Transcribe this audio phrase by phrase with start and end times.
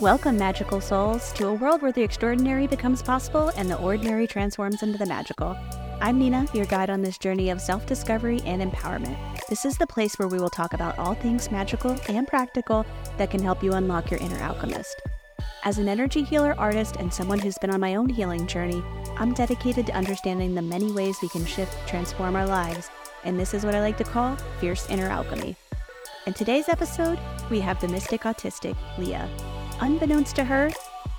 [0.00, 4.82] Welcome, magical souls, to a world where the extraordinary becomes possible and the ordinary transforms
[4.82, 5.54] into the magical.
[6.00, 9.18] I'm Nina, your guide on this journey of self discovery and empowerment.
[9.50, 12.86] This is the place where we will talk about all things magical and practical
[13.18, 15.02] that can help you unlock your inner alchemist.
[15.64, 18.82] As an energy healer artist and someone who's been on my own healing journey,
[19.18, 22.88] I'm dedicated to understanding the many ways we can shift, transform our lives,
[23.24, 25.56] and this is what I like to call fierce inner alchemy.
[26.26, 27.18] In today's episode,
[27.50, 29.28] we have the mystic autistic, Leah.
[29.80, 30.70] Unbeknownst to her,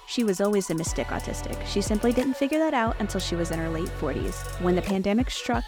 [0.07, 1.65] she was always a mystic autistic.
[1.65, 4.61] She simply didn't figure that out until she was in her late 40s.
[4.61, 5.63] When the pandemic struck,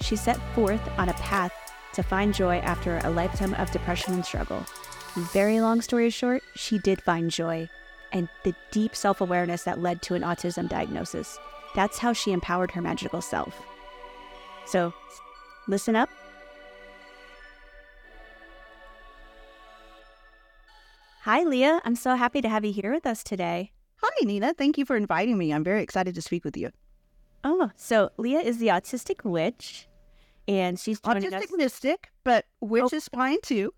[0.00, 1.52] she set forth on a path
[1.94, 4.64] to find joy after a lifetime of depression and struggle.
[5.32, 7.68] Very long story short, she did find joy
[8.12, 11.38] and the deep self awareness that led to an autism diagnosis.
[11.74, 13.54] That's how she empowered her magical self.
[14.66, 14.92] So,
[15.68, 16.08] listen up
[21.24, 21.80] Hi, Leah.
[21.84, 23.70] I'm so happy to have you here with us today.
[23.98, 24.54] Hi, Nina.
[24.54, 25.52] Thank you for inviting me.
[25.52, 26.70] I'm very excited to speak with you.
[27.44, 29.86] Oh, so Leah is the autistic witch,
[30.48, 31.52] and she's autistic us...
[31.56, 32.96] mystic, but witch oh.
[32.96, 33.72] is fine too.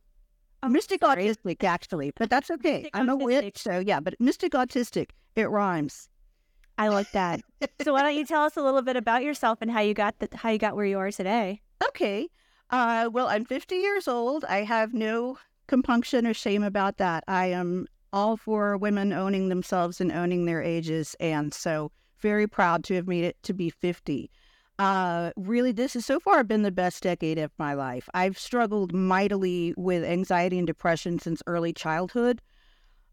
[0.63, 1.27] Oh, mystic sorry.
[1.27, 2.85] autistic, actually, but that's okay.
[2.85, 3.21] Mystic I'm autistic.
[3.21, 4.01] a witch, so yeah.
[4.01, 6.09] But mystic autistic, it rhymes.
[6.79, 7.43] I like that.
[7.83, 10.19] so why don't you tell us a little bit about yourself and how you got
[10.19, 11.61] the, how you got where you are today?
[11.89, 12.27] Okay.
[12.71, 14.47] Uh, well, I'm 50 years old.
[14.47, 15.37] I have no
[15.67, 17.25] compunction or shame about that.
[17.29, 21.17] I am all for women owning themselves and owning their ages.
[21.21, 24.31] And so very proud to have made it to be 50.
[24.79, 28.09] Uh, really, this has so far been the best decade of my life.
[28.15, 32.41] I've struggled mightily with anxiety and depression since early childhood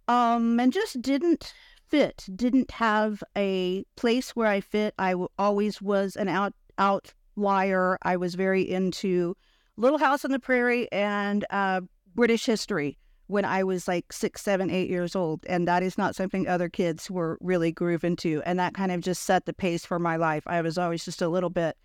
[0.07, 1.53] um, and just didn't
[1.89, 4.94] fit, didn't have a place where I fit.
[4.97, 7.97] I w- always was an out outlier.
[8.02, 9.35] I was very into
[9.77, 11.81] Little House on the Prairie and uh,
[12.15, 15.45] British history when I was like six, seven, eight years old.
[15.47, 18.41] And that is not something other kids were really grooving to.
[18.45, 20.43] And that kind of just set the pace for my life.
[20.47, 21.77] I was always just a little bit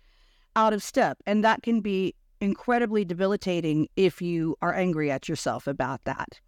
[0.55, 1.17] out of step.
[1.25, 6.39] And that can be incredibly debilitating if you are angry at yourself about that.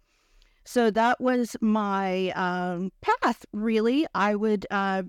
[0.64, 4.06] So that was my um, path, really.
[4.14, 5.04] I would uh,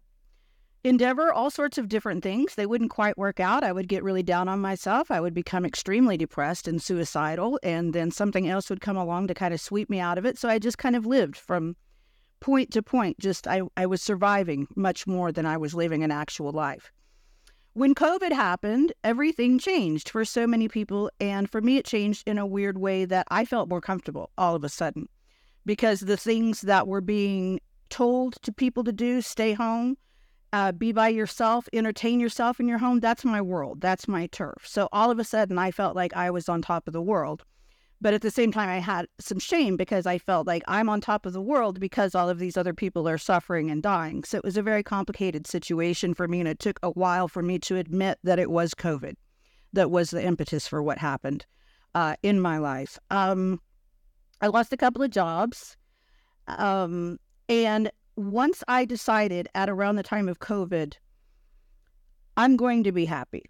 [0.84, 2.56] endeavor all sorts of different things.
[2.56, 3.64] They wouldn't quite work out.
[3.64, 5.12] I would get really down on myself.
[5.12, 7.60] I would become extremely depressed and suicidal.
[7.64, 10.38] And then something else would come along to kind of sweep me out of it.
[10.38, 11.76] So I just kind of lived from
[12.40, 13.20] point to point.
[13.20, 16.92] Just I, I was surviving much more than I was living an actual life.
[17.74, 21.10] When COVID happened, everything changed for so many people.
[21.20, 24.56] And for me, it changed in a weird way that I felt more comfortable all
[24.56, 25.08] of a sudden
[25.66, 27.60] because the things that were being
[27.90, 29.98] told to people to do, stay home,
[30.54, 33.00] uh, be by yourself, entertain yourself in your home.
[33.00, 33.82] That's my world.
[33.82, 34.66] That's my turf.
[34.66, 37.44] So all of a sudden, I felt like I was on top of the world.
[38.02, 41.02] But at the same time, I had some shame because I felt like I'm on
[41.02, 44.24] top of the world because all of these other people are suffering and dying.
[44.24, 46.40] So it was a very complicated situation for me.
[46.40, 49.14] And it took a while for me to admit that it was COVID
[49.74, 51.46] that was the impetus for what happened
[51.94, 52.98] uh, in my life.
[53.12, 53.62] Um,
[54.42, 55.78] I lost a couple of jobs.
[56.48, 60.94] Um, and once I decided at around the time of COVID,
[62.38, 63.44] I'm going to be happy.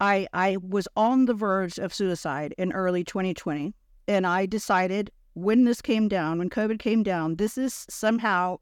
[0.00, 3.74] I I was on the verge of suicide in early 2020,
[4.08, 8.58] and I decided when this came down, when COVID came down, this is somehow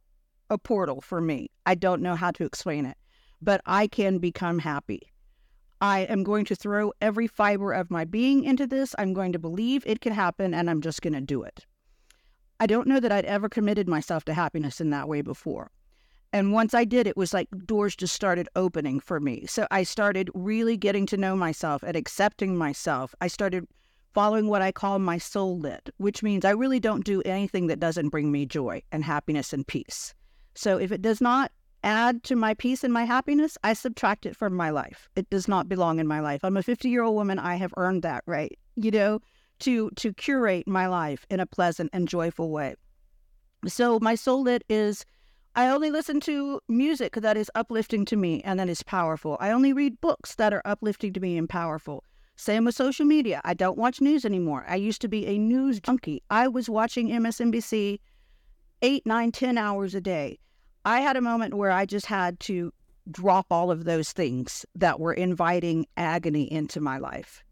[0.50, 1.50] a portal for me.
[1.66, 2.96] I don't know how to explain it,
[3.40, 5.12] but I can become happy.
[5.80, 8.94] I am going to throw every fiber of my being into this.
[8.98, 11.66] I'm going to believe it can happen, and I'm just going to do it.
[12.60, 15.70] I don't know that I'd ever committed myself to happiness in that way before.
[16.32, 19.46] And once I did, it was like doors just started opening for me.
[19.46, 23.14] So I started really getting to know myself and accepting myself.
[23.20, 23.66] I started
[24.12, 27.80] following what I call my soul lit, which means I really don't do anything that
[27.80, 30.14] doesn't bring me joy and happiness and peace.
[30.54, 31.52] So if it does not
[31.84, 35.08] add to my peace and my happiness, I subtract it from my life.
[35.16, 36.44] It does not belong in my life.
[36.44, 37.38] I'm a 50 year old woman.
[37.38, 38.58] I have earned that right.
[38.76, 39.20] You know,
[39.60, 42.74] to to curate my life in a pleasant and joyful way.
[43.66, 45.04] So my soul lit is
[45.54, 49.36] I only listen to music that is uplifting to me and that is powerful.
[49.40, 52.04] I only read books that are uplifting to me and powerful.
[52.36, 53.40] Same with social media.
[53.44, 54.64] I don't watch news anymore.
[54.68, 56.22] I used to be a news junkie.
[56.30, 57.98] I was watching MSNBC
[58.82, 60.38] eight, nine, ten hours a day.
[60.84, 62.72] I had a moment where I just had to
[63.10, 67.42] drop all of those things that were inviting agony into my life.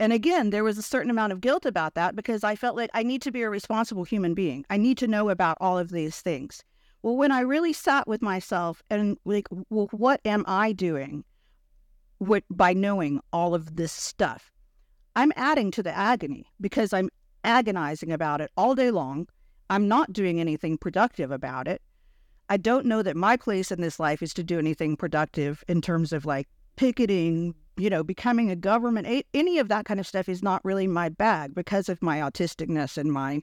[0.00, 2.88] And again, there was a certain amount of guilt about that because I felt like
[2.94, 4.64] I need to be a responsible human being.
[4.70, 6.64] I need to know about all of these things.
[7.02, 11.22] Well, when I really sat with myself and like, well, what am I doing
[12.18, 14.50] with, by knowing all of this stuff?
[15.16, 17.10] I'm adding to the agony because I'm
[17.44, 19.28] agonizing about it all day long.
[19.68, 21.82] I'm not doing anything productive about it.
[22.48, 25.82] I don't know that my place in this life is to do anything productive in
[25.82, 30.28] terms of like picketing, you know, becoming a government, any of that kind of stuff
[30.28, 33.42] is not really my bag because of my autisticness and my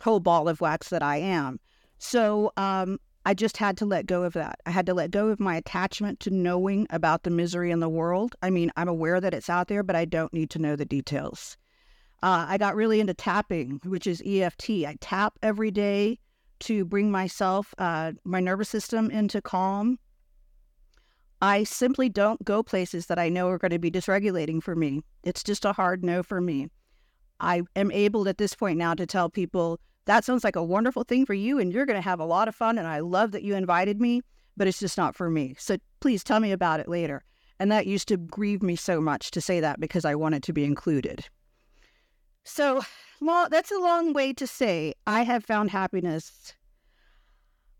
[0.00, 1.60] whole ball of wax that I am.
[1.98, 4.60] So um, I just had to let go of that.
[4.64, 7.88] I had to let go of my attachment to knowing about the misery in the
[7.88, 8.34] world.
[8.42, 10.84] I mean, I'm aware that it's out there, but I don't need to know the
[10.84, 11.56] details.
[12.22, 14.70] Uh, I got really into tapping, which is EFT.
[14.70, 16.18] I tap every day
[16.60, 19.98] to bring myself, uh, my nervous system into calm.
[21.40, 25.02] I simply don't go places that I know are going to be dysregulating for me.
[25.22, 26.68] It's just a hard no for me.
[27.40, 31.04] I am able at this point now to tell people that sounds like a wonderful
[31.04, 32.78] thing for you and you're going to have a lot of fun.
[32.78, 34.22] And I love that you invited me,
[34.56, 35.54] but it's just not for me.
[35.58, 37.22] So please tell me about it later.
[37.60, 40.52] And that used to grieve me so much to say that because I wanted to
[40.52, 41.26] be included.
[42.44, 42.80] So,
[43.20, 46.54] well, that's a long way to say I have found happiness.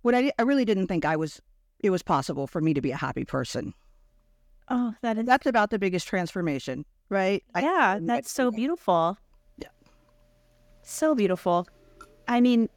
[0.02, 1.40] What I, I really didn't think I was,
[1.80, 3.74] it was possible for me to be a happy person.
[4.68, 7.42] Oh, that is that's about the biggest transformation, right?
[7.56, 9.16] Yeah, I, that's so beautiful.
[9.56, 9.68] Yeah,
[10.82, 11.66] so beautiful.
[12.26, 12.68] I mean,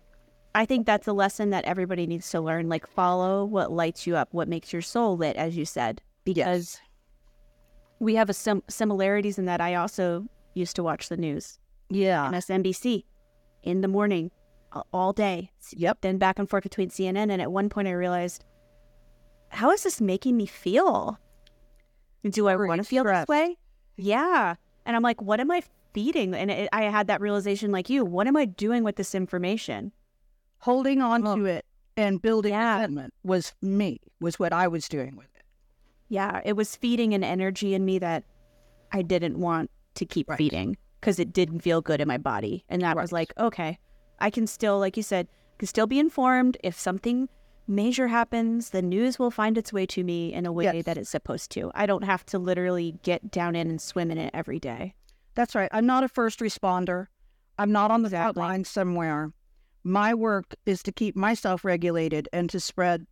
[0.56, 2.69] I think that's a lesson that everybody needs to learn.
[2.69, 6.80] Like, follow what lights you up, what makes your soul lit, as you said, because
[6.80, 6.89] yes.
[8.00, 9.59] we have a sim- similarities in that.
[9.59, 11.59] I also used to watch the news
[11.92, 12.30] yeah.
[12.31, 13.04] MSNBC
[13.63, 14.31] in the morning
[14.94, 15.51] all day.
[15.71, 16.00] Yep.
[16.01, 17.31] Then back and forth between CNN.
[17.31, 18.45] And at one point I realized,
[19.51, 21.19] how is this making me feel?
[22.27, 23.57] Do I want to feel this way?
[23.98, 24.56] Yeah.
[24.86, 25.62] And I'm like, what am I
[25.94, 26.33] feeding?
[26.33, 29.92] And it, I had that realization like you, what am I doing with this information?
[30.59, 31.65] Holding on to it
[31.98, 32.75] and building yeah.
[32.75, 35.44] resentment was me, was what I was doing with it.
[36.07, 36.42] Yeah.
[36.45, 38.24] It was feeding an energy in me that
[38.92, 40.38] I didn't want to keep right.
[40.38, 42.63] feeding because it didn't feel good in my body.
[42.69, 43.01] And that right.
[43.01, 43.80] was like, okay,
[44.19, 45.27] I can still, like you said,
[45.57, 46.57] can still be informed.
[46.63, 47.27] If something
[47.71, 50.85] major happens, the news will find its way to me in a way yes.
[50.85, 51.71] that it's supposed to.
[51.73, 54.94] I don't have to literally get down in and swim in it every day.
[55.33, 55.69] That's right.
[55.71, 57.07] I'm not a first responder.
[57.57, 59.31] I'm not on the front line somewhere.
[59.83, 63.07] My work is to keep myself regulated and to spread,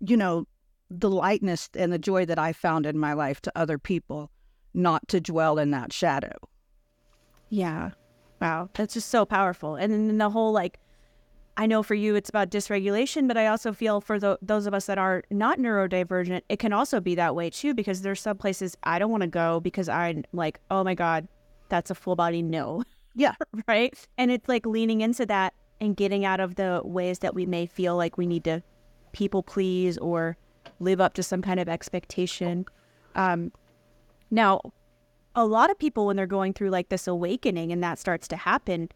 [0.00, 0.46] you know,
[0.90, 4.30] the lightness and the joy that I found in my life to other people,
[4.72, 6.36] not to dwell in that shadow.
[7.50, 7.90] Yeah.
[8.40, 8.70] Wow.
[8.74, 9.76] That's just so powerful.
[9.76, 10.78] And then the whole like,
[11.58, 14.74] I know for you it's about dysregulation, but I also feel for the, those of
[14.74, 18.36] us that are not neurodivergent, it can also be that way too, because there's some
[18.36, 21.26] places I don't want to go because I'm like, oh my God,
[21.68, 22.82] that's a full body no.
[23.14, 23.34] Yeah.
[23.68, 23.94] right.
[24.18, 27.66] And it's like leaning into that and getting out of the ways that we may
[27.66, 28.62] feel like we need to
[29.12, 30.36] people please or
[30.78, 32.66] live up to some kind of expectation.
[33.14, 33.50] Um,
[34.30, 34.60] now,
[35.34, 38.36] a lot of people when they're going through like this awakening and that starts to
[38.36, 38.90] happen,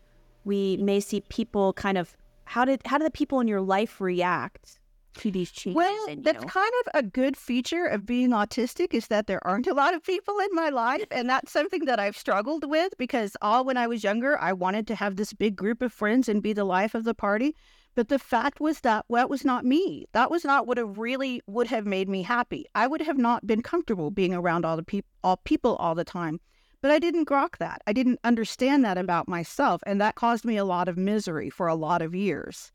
[0.45, 2.17] we may see people kind of
[2.51, 4.81] how did how do the people in your life react
[5.19, 5.77] to these changes?
[5.77, 9.75] Well, that's kind of a good feature of being autistic is that there aren't a
[9.75, 13.65] lot of people in my life, and that's something that I've struggled with because all
[13.65, 16.53] when I was younger, I wanted to have this big group of friends and be
[16.53, 17.55] the life of the party.
[17.95, 20.07] But the fact was that well, that was not me.
[20.13, 22.67] That was not what have really would have made me happy.
[22.75, 26.05] I would have not been comfortable being around all the people, all people all the
[26.05, 26.41] time.
[26.83, 27.83] But I didn't grok that.
[27.87, 31.67] I didn't understand that about myself, and that caused me a lot of misery for
[31.69, 32.73] a lot of years.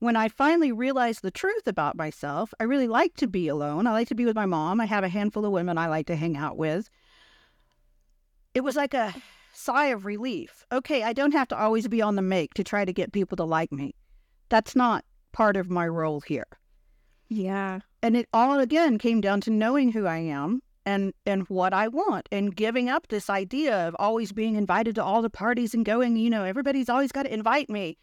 [0.00, 3.86] When I finally realized the truth about myself, I really like to be alone.
[3.86, 4.80] I like to be with my mom.
[4.80, 6.88] I have a handful of women I like to hang out with.
[8.54, 9.14] It was like a
[9.52, 10.64] sigh of relief.
[10.70, 13.36] Okay, I don't have to always be on the make to try to get people
[13.36, 13.94] to like me
[14.48, 16.46] that's not part of my role here.
[17.28, 17.80] Yeah.
[18.02, 21.88] And it all again came down to knowing who I am and and what I
[21.88, 25.84] want and giving up this idea of always being invited to all the parties and
[25.84, 27.98] going, you know, everybody's always got to invite me.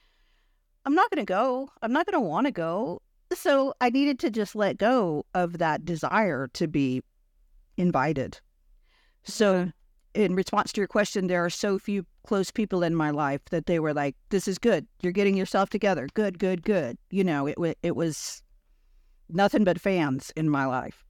[0.86, 1.72] I'm not going to go.
[1.82, 3.02] I'm not going to want to go.
[3.34, 7.02] So I needed to just let go of that desire to be
[7.76, 8.40] invited.
[9.24, 9.72] So
[10.14, 13.66] in response to your question, there are so few close people in my life that
[13.66, 14.86] they were like, "This is good.
[15.02, 16.08] You're getting yourself together.
[16.14, 18.44] Good, good, good." You know, it it was
[19.28, 21.04] nothing but fans in my life.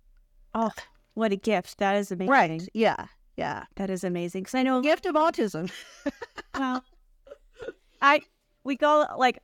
[0.53, 0.71] Oh,
[1.15, 1.79] what a gift!
[1.79, 2.31] That is amazing.
[2.31, 2.69] Right?
[2.73, 3.65] Yeah, yeah.
[3.75, 4.43] That is amazing.
[4.43, 5.71] Because I know gift of autism.
[6.57, 6.83] well,
[8.01, 8.21] I
[8.63, 9.39] we go like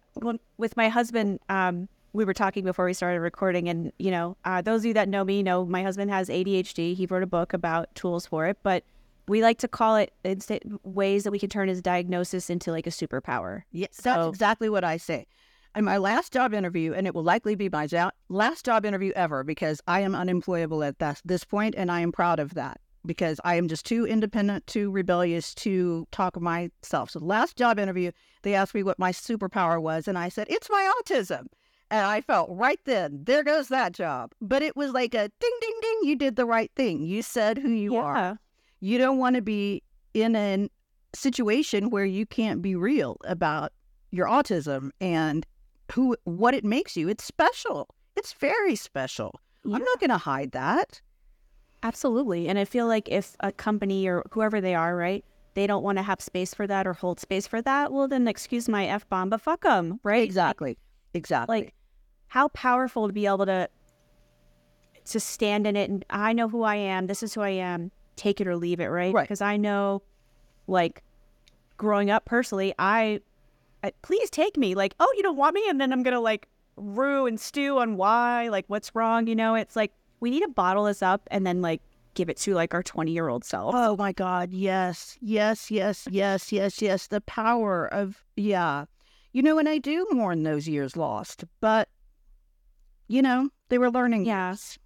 [0.58, 1.40] with my husband.
[1.50, 4.94] Um, we were talking before we started recording, and you know, uh, those of you
[4.94, 6.96] that know me know my husband has ADHD.
[6.96, 8.84] He wrote a book about tools for it, but
[9.28, 10.12] we like to call it
[10.84, 13.64] ways that we can turn his diagnosis into like a superpower.
[13.72, 15.28] Yes, so, that's exactly what I say.
[15.74, 17.88] In my last job interview, and it will likely be my
[18.28, 22.12] last job interview ever because I am unemployable at that, this point, and I am
[22.12, 22.82] proud of that.
[23.06, 27.10] because I am just too independent, too rebellious to talk of myself.
[27.10, 28.12] So the last job interview,
[28.44, 31.48] they asked me what my superpower was, and I said, It's my autism.
[31.90, 34.32] And I felt right then, there goes that job.
[34.42, 36.00] But it was like a ding, ding, ding.
[36.04, 37.02] You did the right thing.
[37.04, 38.00] You said who you yeah.
[38.00, 38.40] are.
[38.80, 40.70] You don't want to be in a
[41.14, 43.74] situation where you can't be real about
[44.12, 45.46] your autism and
[45.94, 47.10] who what it makes you.
[47.10, 47.88] It's special.
[48.16, 49.40] It's very special.
[49.64, 49.76] Yeah.
[49.76, 51.02] I'm not going to hide that.
[51.84, 52.48] Absolutely.
[52.48, 55.98] And I feel like if a company or whoever they are, right, they don't want
[55.98, 59.08] to have space for that or hold space for that, well, then excuse my F
[59.10, 60.24] bomb, but fuck them, right?
[60.24, 60.78] Exactly.
[61.14, 61.58] Exactly.
[61.58, 61.74] Like,
[62.28, 63.68] how powerful to be able to
[65.04, 67.08] to stand in it and I know who I am.
[67.08, 67.92] This is who I am.
[68.16, 69.14] Take it or leave it, right?
[69.14, 69.24] Right.
[69.24, 70.04] Because I know,
[70.68, 71.04] like,
[71.78, 73.20] growing up personally, I
[73.84, 74.76] Uh, please take me.
[74.76, 76.48] Like, oh, you don't want me, and then I'm gonna like
[76.78, 79.28] rue and stew on why, like, what's wrong.
[79.28, 81.82] You know, it's like we need to bottle this up and then like
[82.14, 83.74] give it to like our 20 year old self.
[83.76, 84.52] Oh my God.
[84.52, 85.18] Yes.
[85.22, 85.72] Yes.
[85.72, 86.08] Yes.
[86.12, 86.52] Yes.
[86.52, 86.82] Yes.
[86.82, 87.08] Yes.
[87.08, 88.86] The power of, yeah.
[89.34, 91.88] You know, and I do mourn those years lost, but,
[93.08, 94.26] you know, they were learning.
[94.26, 94.78] Years.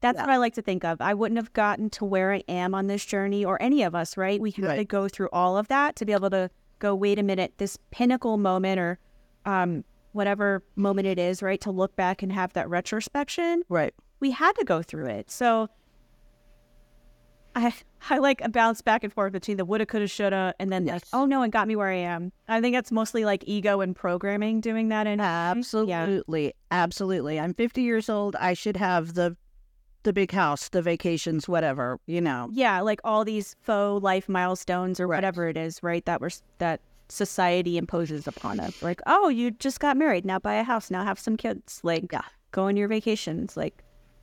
[0.00, 0.22] That's Yeah.
[0.22, 1.00] what I like to think of.
[1.00, 4.16] I wouldn't have gotten to where I am on this journey, or any of us,
[4.16, 4.40] right?
[4.40, 6.50] We have to go through all of that to be able to
[6.84, 8.98] go, wait a minute, this pinnacle moment or
[9.46, 11.60] um, whatever moment it is, right?
[11.62, 13.62] To look back and have that retrospection.
[13.68, 13.94] Right.
[14.20, 15.30] We had to go through it.
[15.30, 15.68] So
[17.56, 17.72] I,
[18.10, 21.04] I like a bounce back and forth between the woulda, coulda, shoulda, and then like,
[21.14, 22.32] oh no, it got me where I am.
[22.48, 25.06] I think that's mostly like ego and programming doing that.
[25.06, 26.52] And Absolutely.
[26.70, 27.40] Absolutely.
[27.40, 28.36] I'm 50 years old.
[28.36, 29.36] I should have the,
[30.04, 32.48] the big house, the vacations, whatever, you know.
[32.52, 35.16] yeah, like all these faux life milestones or Right.
[35.18, 36.04] whatever it is, right?
[36.04, 38.72] That we're that society imposes upon us.
[38.80, 42.10] Like, oh, you just got married, now buy a house, now have some kids, like
[42.12, 42.22] Yeah.
[42.52, 43.56] go on your vacations.
[43.56, 43.82] Like,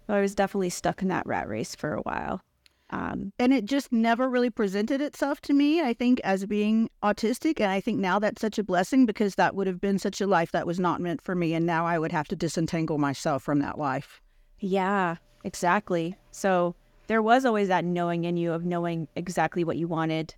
[0.09, 2.41] I was definitely stuck in that rat race for a while.
[2.89, 7.61] Um, and it just never really presented itself to me i think as being autistic
[7.61, 10.27] and i think now that's such a blessing because that would have been such a
[10.27, 13.43] life that was not meant for me and now i would have to disentangle myself
[13.43, 14.19] from that life
[14.62, 16.15] yeah, exactly.
[16.32, 16.75] So
[17.08, 20.34] there was always that knowing in you of knowing exactly what you wanted.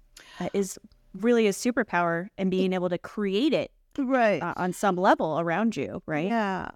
[0.53, 0.79] is
[1.13, 5.77] really a superpower and being able to create it right uh, on some level around
[5.77, 6.25] you, right?
[6.25, 6.67] yeah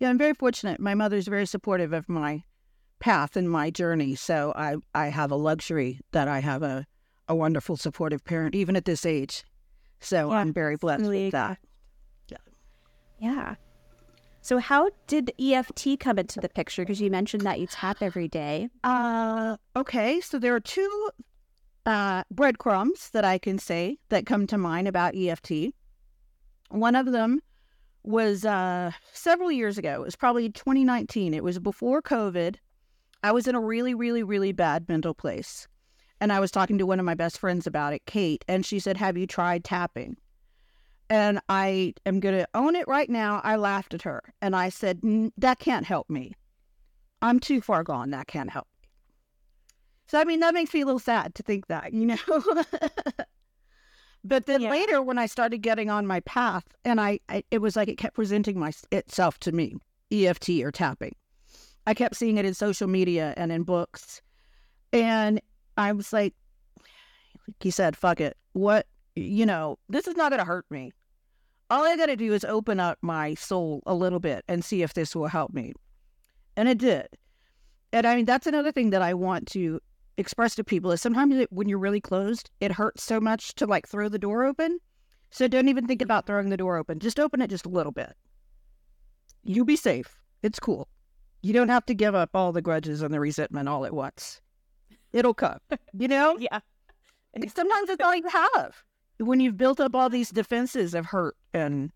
[0.00, 2.42] yeah i'm very fortunate my mother's very supportive of my
[2.98, 6.84] path and my journey so i i have a luxury that i have a
[7.28, 9.44] a wonderful supportive parent even at this age
[10.00, 11.58] so Yeah, i'm very blessed really with that
[12.28, 12.36] Yeah.
[13.20, 13.54] Yeah.
[14.46, 16.82] So how did EFT come into the picture?
[16.82, 18.68] Because you mentioned that you tap every day.
[18.84, 20.20] Uh, okay.
[20.20, 21.10] So there are two
[21.84, 25.74] uh, breadcrumbs that I can say that come to mind about EFT.
[26.68, 27.40] One of them
[28.04, 29.94] was uh, several years ago.
[29.94, 31.34] It was probably 2019.
[31.34, 32.54] It was before COVID.
[33.24, 35.66] I was in a really, really, really bad mental place.
[36.20, 38.78] And I was talking to one of my best friends about it, Kate, and she
[38.78, 40.16] said, Have you tried tapping?
[41.08, 43.40] And I am going to own it right now.
[43.44, 45.00] I laughed at her and I said,
[45.38, 46.34] That can't help me.
[47.22, 48.10] I'm too far gone.
[48.10, 48.88] That can't help me.
[50.08, 52.16] So, I mean, that makes me a little sad to think that, you know?
[54.24, 54.70] but then Yeah.
[54.70, 57.98] later, when I started getting on my path, and I, I it was like it
[57.98, 59.74] kept presenting my, itself to me
[60.12, 61.14] EFT or tapping.
[61.86, 64.22] I kept seeing it in social media and in books.
[64.92, 65.40] And
[65.76, 66.34] I was like,
[66.78, 68.36] like he said, fuck it.
[68.52, 68.86] What,
[69.16, 70.92] you know, this is not going to hurt me.
[71.68, 74.82] All I got to do is open up my soul a little bit and see
[74.82, 75.72] if this will help me.
[76.56, 77.08] And it did.
[77.92, 79.80] And I mean, that's another thing that I want to
[80.16, 83.66] express to people is sometimes it, when you're really closed, it hurts so much to
[83.66, 84.78] like throw the door open.
[85.30, 87.00] So don't even think about throwing the door open.
[87.00, 88.14] Just open it just a little bit.
[89.42, 90.20] You'll be safe.
[90.42, 90.88] It's cool.
[91.42, 94.40] You don't have to give up all the grudges and the resentment all at once.
[95.12, 95.58] It'll come,
[95.92, 96.38] you know?
[96.40, 96.60] Yeah.
[97.54, 98.82] Sometimes it's all you have.
[99.18, 101.90] When you've built up all these defenses of hurt and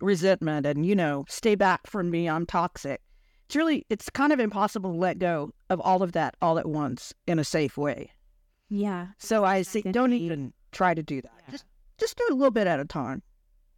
[0.00, 3.00] resentment and, you know, stay back from me, I'm toxic.
[3.46, 6.66] It's really, it's kind of impossible to let go of all of that all at
[6.66, 8.10] once in a safe way.
[8.68, 9.08] Yeah.
[9.18, 11.32] So I say, don't even try to do that.
[11.44, 11.52] Yeah.
[11.52, 11.64] Just,
[11.98, 13.22] just do it a little bit at a time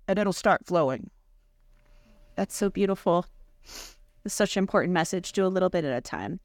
[0.09, 1.11] and it'll start flowing.
[2.37, 3.27] That's so beautiful.
[4.25, 5.33] It's such an important message.
[5.33, 6.41] Do a little bit at a time.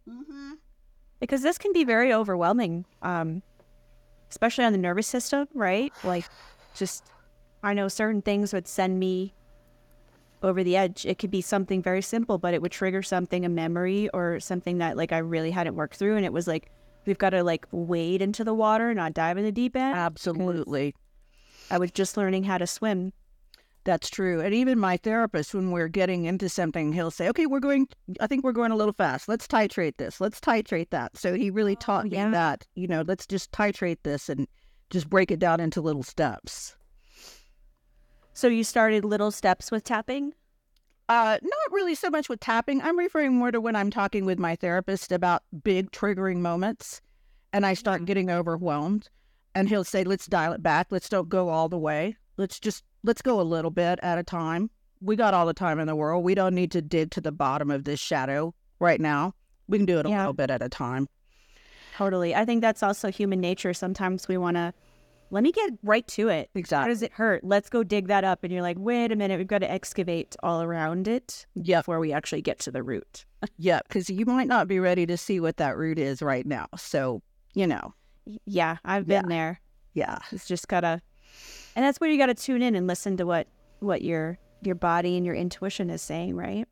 [1.19, 3.43] Because this can be very overwhelming, um,
[4.31, 5.93] especially on the nervous system, right?
[6.03, 6.25] Like,
[6.73, 7.03] just,
[7.61, 9.35] I know certain things would send me
[10.41, 11.05] over the edge.
[11.05, 14.79] It could be something very simple, but it would trigger something, a memory or something
[14.79, 16.15] that, like, I really hadn't worked through.
[16.15, 16.71] And it was like,
[17.05, 19.95] we've got to, like, wade into the water, not dive in the deep end.
[19.95, 20.95] Absolutely.
[21.69, 23.13] I was just learning how to swim.
[23.83, 24.39] That's true.
[24.41, 27.87] And even my therapist, when we're getting into something, he'll say, okay, we're going,
[28.19, 29.27] I think we're going a little fast.
[29.27, 30.21] Let's titrate this.
[30.21, 31.17] Let's titrate that.
[31.17, 32.25] So he really Oh, taught yeah.
[32.27, 34.47] me that, you know, let's just titrate this and
[34.91, 36.75] just break it down into little steps.
[38.33, 40.33] So you started little steps with tapping?
[41.09, 42.81] Uh, not really so much with tapping.
[42.81, 47.01] I'm referring more to when I'm talking with my therapist about big triggering moments
[47.51, 48.05] and I start Yeah.
[48.05, 49.09] getting overwhelmed.
[49.53, 50.87] And he'll say, let's dial it back.
[50.91, 52.15] Let's don't go all the way.
[52.37, 54.69] Let's just, let's go a little bit at a time.
[55.01, 56.23] We got all the time in the world.
[56.23, 59.33] We don't need to dig to the bottom of this shadow right now.
[59.67, 60.19] We can do it a Yeah.
[60.19, 61.07] little bit at a time.
[61.95, 62.35] Totally.
[62.35, 63.73] I think that's also human nature.
[63.73, 64.73] Sometimes we want to,
[65.29, 66.49] let me get right to it.
[66.55, 66.83] Exactly.
[66.83, 67.43] How does it hurt?
[67.43, 68.43] Let's go dig that up.
[68.43, 71.83] And you're like, wait a minute, we've got to excavate all around it Yep.
[71.85, 73.25] before we actually get to the root.
[73.57, 76.67] yeah, Because you might not be ready to see what that root is right now.
[76.77, 77.21] So,
[77.53, 77.93] you know,
[78.45, 79.61] Yeah, I've been there.
[79.93, 80.19] yeah.
[80.31, 81.01] It's just gotta,
[81.75, 83.47] and that's where you gotta tune in and listen to what
[83.79, 86.67] what your your body and your intuition is saying, right?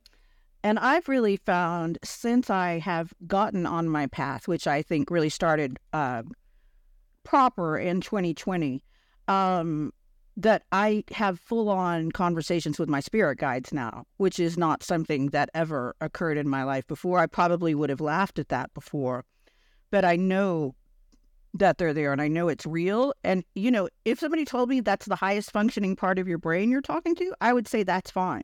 [0.64, 5.30] And I've really found since I have gotten on my path, which I think really
[5.30, 6.24] started uh,
[7.24, 8.84] proper in 2020,
[9.28, 9.94] um,
[10.36, 15.28] that I have full on conversations with my spirit guides now, which is not something
[15.28, 17.20] that ever occurred in my life before.
[17.20, 19.26] I probably would have laughed at that before,
[19.92, 20.76] but I know
[21.54, 23.14] that they're there and I know it's real.
[23.24, 26.70] And, you know, if somebody told me that's the highest functioning part of your brain
[26.70, 28.44] you're talking to, I would say that's fine.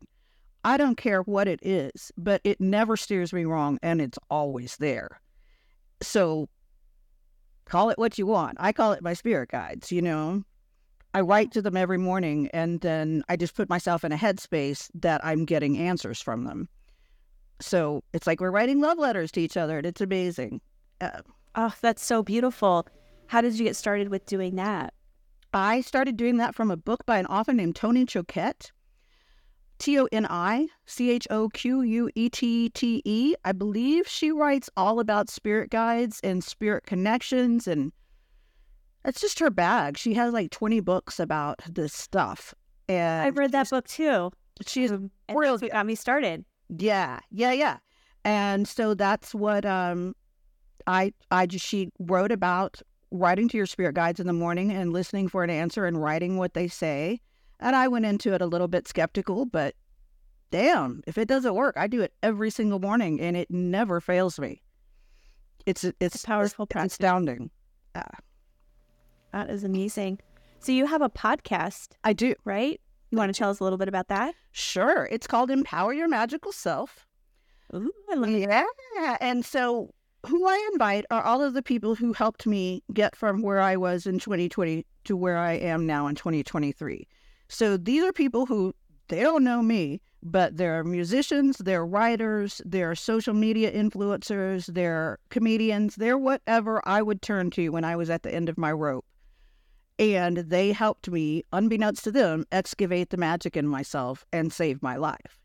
[0.63, 4.77] I don't care what it is, but it never steers me wrong and it's always
[4.77, 5.19] there.
[6.01, 6.50] So
[7.65, 8.57] call it what you want.
[8.59, 10.43] I call it my spirit guides, you know.
[11.13, 14.89] I write to them every morning and then I just put myself in a headspace
[14.95, 16.67] that I'm getting answers from them.
[17.62, 20.59] So it's like we're writing love letters to each other and it's amazing.
[21.00, 21.21] Uh,
[21.57, 22.85] Oh, that's so beautiful.
[23.27, 24.94] How did you get started with doing that?
[25.53, 28.72] I started doing that from a book by an author named Toni Choquette.
[29.77, 33.36] T O N I C H O Q U E T T E.
[33.44, 37.91] I believe she writes all about spirit guides and spirit connections, and
[39.03, 39.98] it's just her bag.
[39.98, 42.53] She has like 20 books about this stuff.
[42.88, 44.32] And I've read that book too.
[44.65, 46.46] she's, Um, and real that's what got me started.
[46.70, 47.77] yeah, yeah, yeah.
[48.23, 50.15] And so that's what um
[50.88, 52.82] I I just she wrote about
[53.15, 56.38] writing to your spirit guides in the morning and listening for an answer and writing
[56.38, 57.21] what they say.
[57.60, 59.75] And I went into it a little bit skeptical, but
[60.51, 64.39] damn, if it doesn't work, I do it every single morning and it never fails
[64.39, 64.62] me.
[65.65, 67.49] It's it's a powerful it's astounding.
[67.93, 70.19] That is amazing.
[70.60, 72.36] So you have a podcast, I do.
[72.45, 72.80] right?
[73.12, 74.34] You want to tell us a little bit about that?
[74.51, 75.08] Sure.
[75.12, 77.06] It's called Empower Your Magical Self.
[77.73, 78.49] Ooh, I love it.
[78.95, 79.17] Yeah.
[79.21, 79.93] And so
[80.25, 83.75] who I invite are all of the people who helped me get from where I
[83.75, 87.07] was in 2020 to where I am now in 2023.
[87.47, 88.73] So these are people who
[89.07, 95.95] they don't know me, but they're musicians, they're writers, they're social media influencers, they're comedians,
[95.95, 99.05] they're whatever I would turn to when I was at the end of my rope.
[99.99, 104.97] And they helped me, unbeknownst to them, excavate the magic in myself and save my
[104.97, 105.44] life.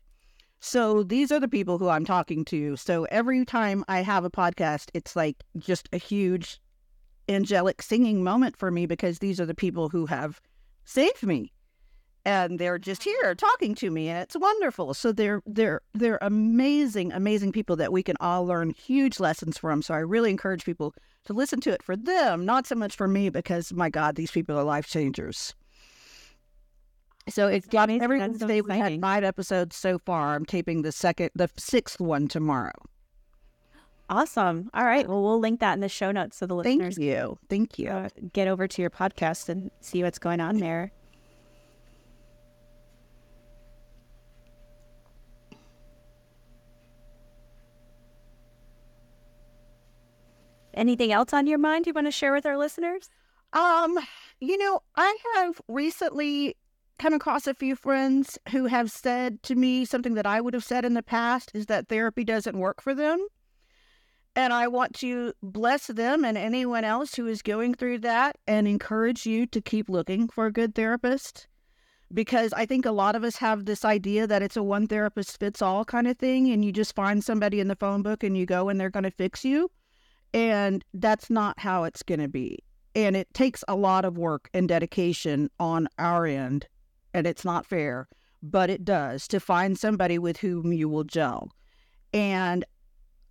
[0.63, 2.75] So these are the people who I'm talking to.
[2.75, 6.61] So every time I have a podcast, it's like just a huge
[7.27, 10.39] angelic singing moment for me because these are the people who have
[10.85, 11.51] saved me.
[12.25, 13.09] And they're just mm-hmm.
[13.23, 14.93] here talking to me and it's wonderful.
[14.93, 19.81] So they're they're they're amazing, amazing people that we can all learn huge lessons from.
[19.81, 20.93] So I really encourage people
[21.25, 24.29] to listen to it for them, not so much for me because my God, these
[24.29, 25.55] people are life changers.
[27.29, 28.61] So it's got every so Wednesday.
[28.61, 30.35] We had five episodes so far.
[30.35, 32.73] I'm taping the second, the sixth one tomorrow.
[34.09, 34.69] Awesome.
[34.73, 35.07] All right.
[35.07, 37.89] Well, we'll link that in the show notes so the listeners Thank you, thank you.
[37.89, 40.91] uh, get over to your podcast and see what's going on there.
[50.73, 53.09] Anything else on your mind you want to share with our listeners?
[53.53, 53.99] Um,
[54.39, 56.55] you know, I have recently
[57.01, 60.63] come across a few friends who have said to me something that I would have
[60.63, 63.25] said in the past is that therapy doesn't work for them.
[64.35, 68.67] And I want to bless them and anyone else who is going through that and
[68.67, 71.47] encourage you to keep looking for a good therapist.
[72.13, 75.39] Because I think a lot of us have this idea that it's a one therapist
[75.39, 78.37] fits all kind of thing, and you just find somebody in the phone book and
[78.37, 79.71] you go and they're going to fix you.
[80.35, 82.59] And that's not how it's going to be
[82.93, 86.67] and it takes a lot of work and dedication on our end
[87.13, 88.07] and it's not fair
[88.43, 91.51] but it does to find somebody with whom you will gel
[92.13, 92.65] and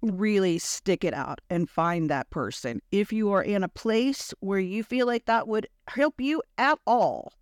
[0.03, 4.59] really stick it out and find that person if you are in a place where
[4.59, 7.33] you feel like that would help you at all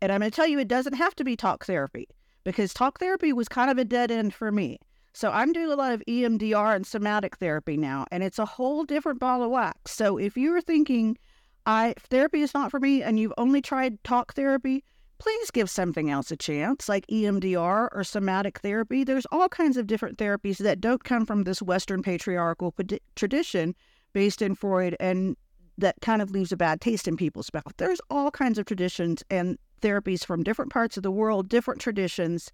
[0.00, 2.08] And I'm going to tell you, it doesn't have to be talk therapy
[2.44, 4.78] because talk therapy was kind of a dead end for me.
[5.14, 8.84] So I'm doing a lot of EMDR and somatic therapy now, and it's a whole
[8.84, 9.92] different ball of wax.
[9.92, 11.18] So if you're thinking,
[11.66, 14.84] I therapy is not for me, and you've only tried talk therapy,
[15.22, 19.04] please give something else a chance, like EMDR or somatic therapy.
[19.04, 22.74] There's all kinds of different therapies that don't come from this Western patriarchal
[23.14, 23.76] tradition
[24.12, 25.36] based in Freud and
[25.78, 27.72] that kind of leaves a bad taste in people's mouth.
[27.76, 32.50] There's all kinds of traditions and therapies from different parts of the world, different traditions,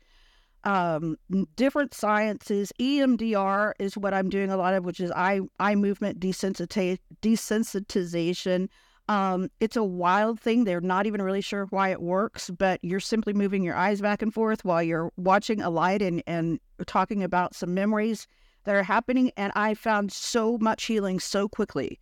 [0.65, 1.17] um,
[1.57, 2.71] different sciences.
[2.79, 8.69] EMDR is what I'm doing a lot of, which is eye eye movement desensitiz- desensitization.
[9.09, 10.65] Um, it's a wild thing.
[10.65, 14.21] They're not even really sure why it works, but you're simply moving your eyes back
[14.21, 18.27] and forth while you're watching a light and, and talking about some memories
[18.65, 19.33] that are happening.
[19.37, 21.99] And I found so much healing so quickly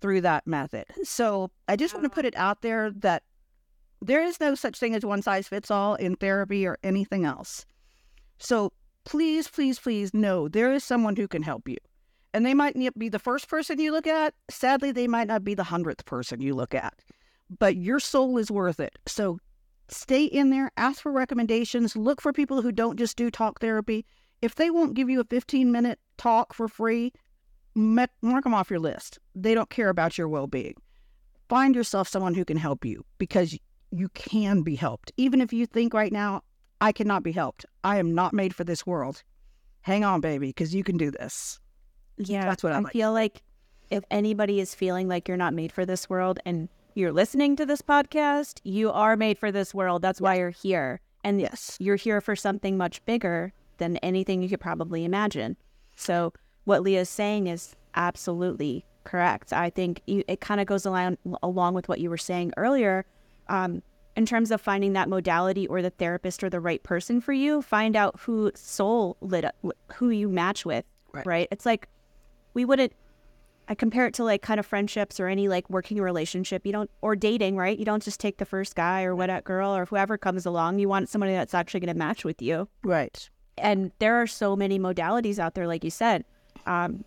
[0.00, 0.84] through that method.
[1.02, 3.24] So I just want to put it out there that
[4.00, 7.66] there is no such thing as one size fits all in therapy or anything else.
[8.38, 8.72] So
[9.04, 11.78] please, please, please know there is someone who can help you.
[12.34, 14.34] And they might be the first person you look at.
[14.50, 16.92] Sadly, they might not be the hundredth person you look at.
[17.58, 18.98] But your soul is worth it.
[19.06, 19.38] So
[19.88, 24.04] stay in there, ask for recommendations, look for people who don't just do talk therapy.
[24.42, 27.12] If they won't give you a 15 minute talk for free,
[27.76, 29.20] mark them off your list.
[29.36, 30.74] They don't care about your well being.
[31.48, 33.56] Find yourself someone who can help you because
[33.92, 35.12] you can be helped.
[35.16, 36.42] Even if you think right now,
[36.80, 39.22] I cannot be helped, I am not made for this world.
[39.82, 41.60] Hang on, baby, because you can do this.
[42.18, 42.92] Yeah, that's what I, I like.
[42.92, 43.42] feel like.
[43.90, 47.66] If anybody is feeling like you're not made for this world and you're listening to
[47.66, 50.00] this podcast, you are made for this world.
[50.00, 50.22] That's yes.
[50.22, 51.00] why you're here.
[51.22, 55.56] And yes, you're here for something much bigger than anything you could probably imagine.
[55.96, 56.32] So
[56.64, 59.52] what Leah's saying is absolutely correct.
[59.52, 63.04] I think you, it kind of goes along along with what you were saying earlier.
[63.48, 63.82] Um,
[64.16, 67.62] in terms of finding that modality or the therapist or the right person for you,
[67.62, 69.56] find out who soul lit up,
[69.94, 70.84] who you match with.
[71.12, 71.26] Right.
[71.26, 71.48] right?
[71.50, 71.88] It's like
[72.54, 72.92] we wouldn't.
[73.66, 76.66] I compare it to like kind of friendships or any like working relationship.
[76.66, 77.78] You don't or dating, right?
[77.78, 80.78] You don't just take the first guy or what girl or whoever comes along.
[80.78, 82.68] You want somebody that's actually going to match with you.
[82.82, 83.28] Right.
[83.56, 86.24] And there are so many modalities out there, like you said.
[86.66, 87.04] Um,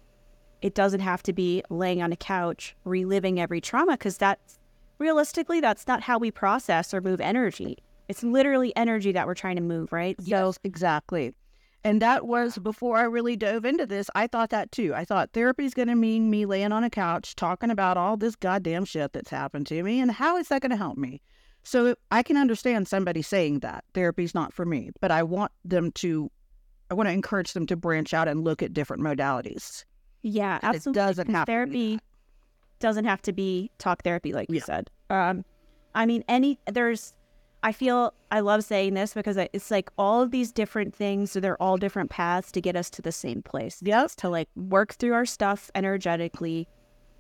[0.61, 4.57] it doesn't have to be laying on a couch reliving every trauma because that's
[4.97, 7.77] realistically that's not how we process or move energy.
[8.07, 10.15] It's literally energy that we're trying to move, right?
[10.19, 11.33] Yes, so exactly.
[11.83, 14.09] And that was before I really dove into this.
[14.15, 14.93] I thought that too.
[14.93, 18.17] I thought therapy is going to mean me laying on a couch talking about all
[18.17, 21.21] this goddamn shit that's happened to me and how is that going to help me?
[21.63, 25.91] So I can understand somebody saying that therapy's not for me, but I want them
[25.93, 26.31] to
[26.89, 29.83] I want to encourage them to branch out and look at different modalities.
[30.21, 31.01] Yeah, absolutely.
[31.01, 31.99] It doesn't have therapy
[32.79, 34.55] doesn't have to be talk therapy, like yeah.
[34.55, 34.89] you said.
[35.09, 35.45] Um,
[35.95, 37.13] I mean, any there's.
[37.63, 41.31] I feel I love saying this because it's like all of these different things.
[41.31, 43.79] So they're all different paths to get us to the same place.
[43.83, 46.67] Yes, to like work through our stuff energetically,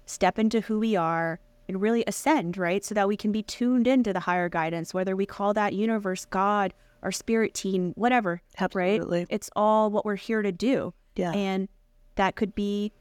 [0.05, 2.83] step into who we are, and really ascend, right?
[2.83, 6.25] So that we can be tuned into the higher guidance, whether we call that universe,
[6.25, 6.73] God,
[7.03, 8.41] our spirit team, whatever.
[8.57, 9.19] Absolutely.
[9.19, 9.27] Right?
[9.29, 10.93] It's all what we're here to do.
[11.15, 11.31] Yeah.
[11.31, 11.67] And
[12.15, 12.93] that could be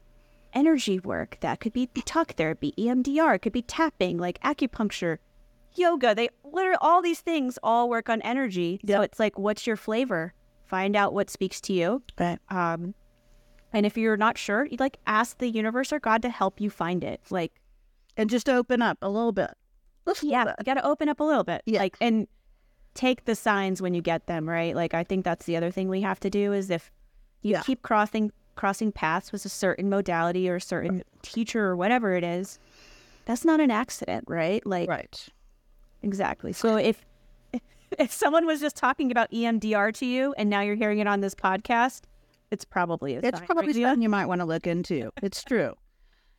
[0.53, 5.17] energy work, that could be talk therapy, EMDR, it could be tapping, like acupuncture,
[5.77, 6.15] yoga.
[6.15, 8.79] They literally all these things all work on energy.
[8.83, 8.97] Yep.
[8.97, 10.33] So it's like, what's your flavor?
[10.65, 12.01] Find out what speaks to you.
[12.19, 12.39] Right.
[12.49, 12.93] Um,
[13.73, 16.69] and if you're not sure, you like ask the universe or God to help you
[16.69, 17.21] find it.
[17.29, 17.53] Like,
[18.15, 19.51] and just open up a little bit.
[20.21, 21.61] Yeah, you got to open up a little bit.
[21.65, 21.79] Yeah.
[21.79, 22.27] Like, and
[22.97, 24.75] take the signs when you get them, right?
[24.75, 26.91] Like I think that's the other thing we have to do is if
[27.43, 27.61] you yeah.
[27.61, 31.05] keep crossing crossing paths with a certain modality or a certain right.
[31.21, 32.57] teacher or whatever it is,
[33.25, 34.65] that's not an accident, right?
[34.65, 35.27] Like Right.
[36.07, 36.53] Exactly.
[36.53, 37.05] So if
[37.99, 41.19] if someone was just talking about EMDR to you and now you're hearing it on
[41.19, 42.03] this podcast,
[42.49, 45.11] it's probably a it's probably something you might want to look into.
[45.21, 45.73] It's true.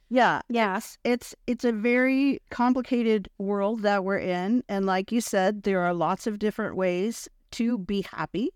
[0.09, 0.41] Yeah.
[0.49, 0.97] Yes.
[1.05, 4.65] It's it's a very complicated world that we're in.
[4.69, 8.51] And like you said, there are lots of different ways to be happy.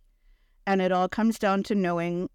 [0.67, 2.31] And it all comes down to knowing,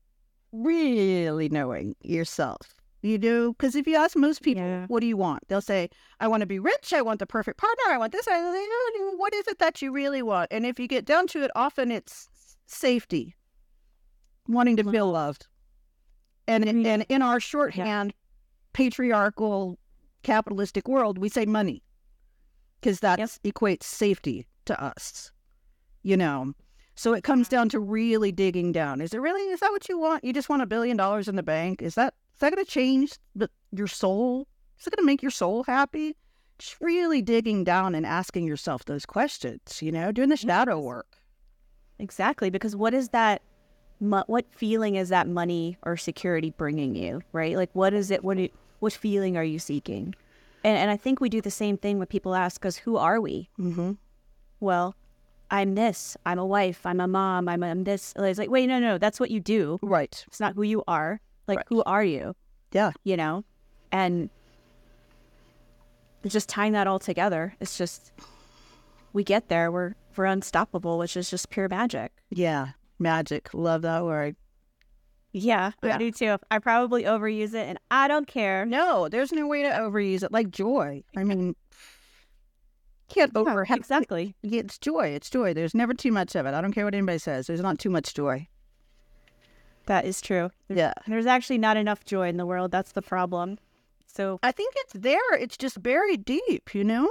[0.52, 2.77] really knowing yourself.
[3.02, 3.54] You do?
[3.54, 4.86] Because if you ask most people, yeah.
[4.88, 5.48] what do you want?
[5.48, 6.94] They'll say, I want to be rich.
[6.94, 7.84] I want the perfect partner.
[7.90, 8.28] I want this.
[8.28, 10.48] I want what is it that you really want?
[10.52, 12.28] And if you get down to it, often it's
[12.66, 13.36] safety,
[14.48, 15.48] wanting to feel loved.
[16.48, 16.86] And, mm-hmm.
[16.86, 18.28] and in our shorthand, yeah
[18.78, 19.80] patriarchal
[20.22, 21.82] capitalistic world, we say money
[22.80, 23.28] because that yep.
[23.44, 25.32] equates safety to us,
[26.04, 26.54] you know.
[26.94, 29.02] So it comes down to really digging down.
[29.02, 29.42] Is it really?
[29.52, 30.24] Is that what you want?
[30.24, 31.82] You just want a billion dollars in the bank?
[31.82, 34.48] Is that is that going to change the, your soul?
[34.80, 36.16] Is it going to make your soul happy?
[36.60, 41.18] Just really digging down and asking yourself those questions, you know, doing the shadow work.
[41.98, 43.42] Exactly, because what is that?
[43.98, 47.24] What feeling is that money or security bringing you?
[47.32, 47.56] Right?
[47.56, 48.24] Like, what is it?
[48.24, 48.38] What?
[48.38, 48.50] do-
[48.82, 50.14] what feeling are you seeking?
[50.64, 53.20] And, and I think we do the same thing when people ask us, "Who are
[53.20, 53.94] we?" Mm-hmm.
[54.60, 54.96] Well,
[55.50, 56.16] I'm this.
[56.24, 56.86] I'm a wife.
[56.86, 57.50] I'm a mom.
[57.50, 58.14] I'm, I'm this.
[58.16, 59.80] It's like, wait, no, no, that's what you do.
[59.82, 60.24] Right.
[60.28, 61.20] It's not who you are.
[61.48, 61.66] Like, Right.
[61.70, 62.36] who are you?
[62.72, 62.92] Yeah.
[63.04, 63.44] You know,
[63.92, 64.30] and
[66.26, 67.56] just tying that all together.
[67.60, 68.12] It's just
[69.14, 69.72] we get there.
[69.72, 72.12] We're we're unstoppable, which is just pure magic.
[72.30, 72.70] Yeah.
[73.00, 73.54] Magic.
[73.54, 74.36] Love that word.
[75.32, 75.96] Yeah, Yeah.
[75.96, 76.38] I do too.
[76.50, 78.66] I probably overuse it, and I don't care.
[78.66, 80.32] No, there's no way to overuse it.
[80.32, 81.04] Like joy.
[81.16, 81.56] I mean,
[83.08, 84.36] can't Yeah, over exactly.
[84.42, 85.10] It's joy.
[85.10, 85.54] It's joy.
[85.54, 86.54] There's never too much of it.
[86.56, 87.46] I don't care what anybody says.
[87.46, 88.48] There's not too much joy.
[89.88, 90.52] That is true.
[90.70, 90.94] Yeah.
[91.08, 92.72] There's actually not enough joy in the world.
[92.72, 93.58] That's the problem.
[94.06, 95.34] So I think it's there.
[95.34, 97.10] It's just buried deep, you know,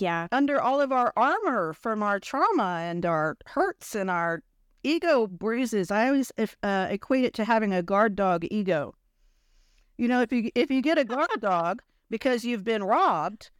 [0.00, 4.42] yeah, under all of our armor from our trauma and our hurts and our
[4.82, 5.90] ego bruises.
[5.90, 8.94] I always if, uh, equate it to having a guard dog ego.
[9.96, 13.50] You know, if you if you get a guard dog because you've been robbed,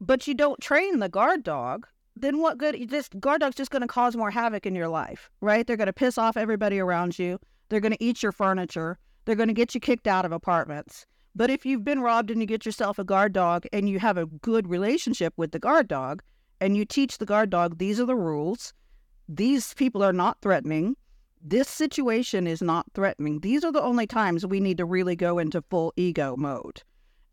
[0.00, 1.86] but you don't train the guard dog,
[2.20, 2.88] then what good?
[2.88, 5.66] This guard dog's just going to cause more havoc in your life, right?
[5.66, 7.38] They're going to piss off everybody around you.
[7.68, 8.98] They're going to eat your furniture.
[9.24, 11.06] They're going to get you kicked out of apartments.
[11.34, 14.16] But if you've been robbed and you get yourself a guard dog and you have
[14.16, 16.22] a good relationship with the guard dog
[16.60, 18.72] and you teach the guard dog these are the rules,
[19.28, 20.96] these people are not threatening,
[21.42, 23.40] this situation is not threatening.
[23.40, 26.82] These are the only times we need to really go into full ego mode.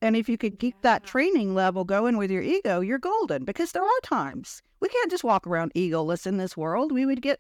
[0.02, 3.72] And if you could keep that training level going with your ego, you're golden because
[3.72, 6.92] there are times we can't just walk around egoless in this world.
[6.92, 7.40] We would get.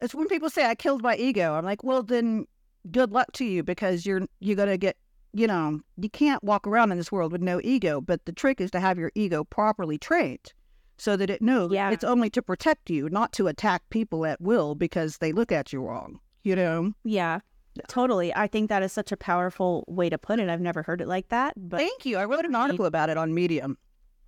[0.00, 1.54] It's when people say, I killed my ego.
[1.54, 2.46] I'm like, well, then
[2.90, 4.96] good luck to you because you're you're gonna get
[5.32, 8.60] you know you can't walk around in this world with no ego but the trick
[8.60, 10.52] is to have your ego properly trained
[10.98, 11.90] so that it knows Yeah.
[11.90, 15.72] it's only to protect you not to attack people at will because they look at
[15.72, 17.40] you wrong you know yeah,
[17.88, 18.34] totally.
[18.34, 20.48] I think that is such a powerful way to put it.
[20.48, 23.16] I've never heard it like that, but thank you i wrote an article about it
[23.16, 23.76] on medium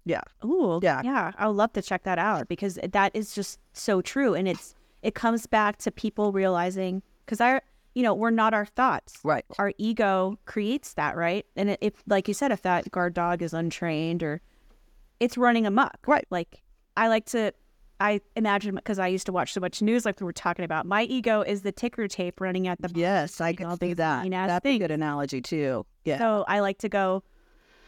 [0.05, 0.23] Yeah.
[0.45, 1.03] Ooh, Yeah.
[1.05, 1.33] yeah.
[1.37, 4.75] I would love to check that out because that is just so true, and it's
[5.03, 7.61] it comes back to people realizing because I
[7.95, 9.15] you know we're not our thoughts.
[9.25, 11.47] right Our ego creates that, right?
[11.57, 14.41] And it- if, like you said, if that guard dog is untrained or
[15.21, 16.27] it's running amok, Right.
[16.31, 16.63] Like
[16.97, 17.53] I like to,
[17.99, 20.87] I imagine because I used to watch so much news, like we were talking about.
[20.87, 24.67] My ego is the ticker tape running at the yes i can see that that's
[24.67, 27.23] a good analogy too yeah So I like to go.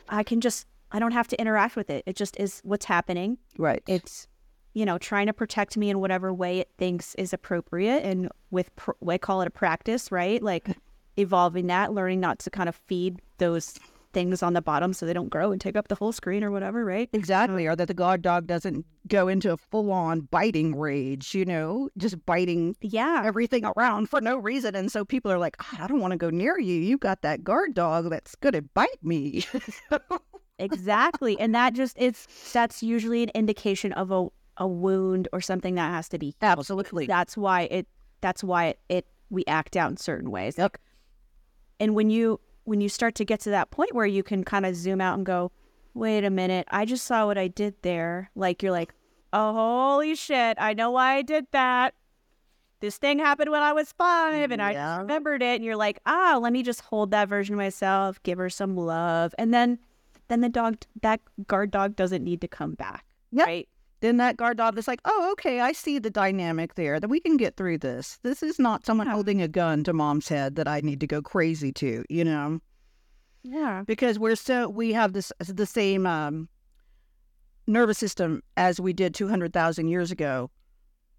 [0.09, 0.67] I can just.
[0.91, 2.03] I don't have to interact with it.
[2.07, 3.37] It just is what's happening.
[3.59, 4.27] right It's,
[4.73, 8.75] you know, trying to protect me in whatever way it thinks is appropriate, and with
[8.77, 10.43] pr- I call it a practice, right?
[10.43, 10.67] Like
[11.19, 13.79] evolving that, learning not to kind of feed those
[14.19, 16.51] things on the bottom so they don't grow and take up the whole screen or
[16.51, 17.09] whatever, right?
[17.13, 21.45] Exactly, or that the guard dog doesn't go into a full on biting rage, you
[21.45, 24.75] know, just biting Yeah, everything around for no reason.
[24.75, 26.75] And so people are like, "God, I don't want to go near you.
[26.75, 29.45] You got that guard dog that's going to bite me.
[30.59, 31.39] exactly.
[31.39, 34.27] and that just it's that's usually an indication of a
[34.61, 37.07] a wound or something that has to be Absolutely.
[37.07, 37.87] that's why it
[38.21, 40.77] that's why it, it we act out in certain ways Yep.
[41.79, 44.67] and when you when you start to get to that point where you can kind
[44.67, 45.51] of zoom out and go
[45.95, 48.31] wait a minute i just saw what i did there.
[48.35, 48.93] Like you're like
[49.33, 51.95] oh holy shit i know why i did that.
[52.81, 54.87] This thing happened when i was five and i Yeah.
[54.97, 55.57] just remembered it.
[55.57, 58.77] And you're like ah let me just hold that version of myself give her some
[58.77, 59.35] love.
[59.39, 59.79] And then
[60.29, 63.47] then the dog that guard dog doesn't need to come back Yep.
[63.47, 63.69] right
[64.01, 67.19] Then that guard dog is like, oh, okay, I see the dynamic there, that we
[67.21, 68.19] can get through this.
[68.23, 69.15] This is not someone Yeah.
[69.15, 72.61] holding a gun to mom's head that I need to go crazy to, you know?
[73.45, 76.49] yeah because we're so we have this the same um,
[77.69, 80.51] nervous system as we did 200,000 years ago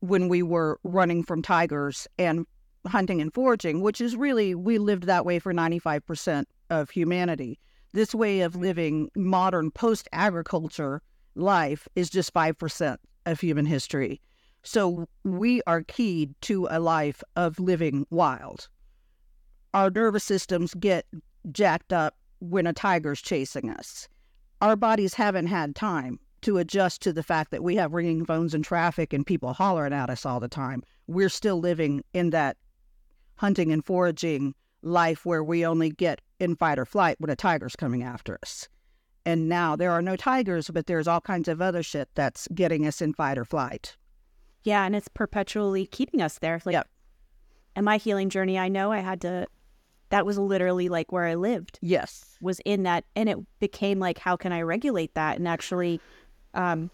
[0.01, 2.45] when we were running from tigers and
[2.85, 7.57] hunting and foraging which is really we lived that way for 95% of humanity
[7.93, 11.01] this way of living modern post agriculture
[11.39, 14.21] life is just 5% of human history
[14.63, 18.67] so we are keyed to a life of living wild
[19.73, 21.05] our nervous systems get
[21.51, 24.07] jacked up when a tiger's chasing us.
[24.61, 28.53] Our bodies haven't had time to adjust to the fact that we have ringing phones
[28.53, 30.83] and traffic and people hollering at us all the time.
[31.07, 32.57] We're still living in that
[33.35, 37.75] hunting and foraging life where we only get in fight or flight when a tiger's
[37.75, 38.69] coming after us.
[39.29, 42.87] And now there are no tigers, but there's all kinds of other shit that's getting
[42.87, 43.95] us in fight or flight.
[44.63, 46.59] Yeah, and it's perpetually keeping us there.
[46.65, 46.87] Like, Yep.
[47.75, 49.45] in my healing journey, I know I had to
[50.09, 52.25] that was literally like where I lived Yes.
[52.41, 56.01] was in that and it became like how can I regulate that and actually
[56.55, 56.89] um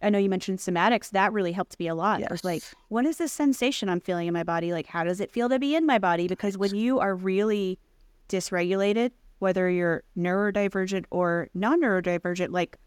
[0.00, 2.22] I know you mentioned somatics that really helped me a lot.
[2.22, 5.18] I was like what is this sensation I'm feeling in my body like how does
[5.20, 7.80] it feel to be in my body because when you are really
[8.28, 9.10] dysregulated
[9.42, 12.78] whether you're neurodivergent or non-neurodivergent like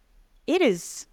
[0.47, 1.05] it is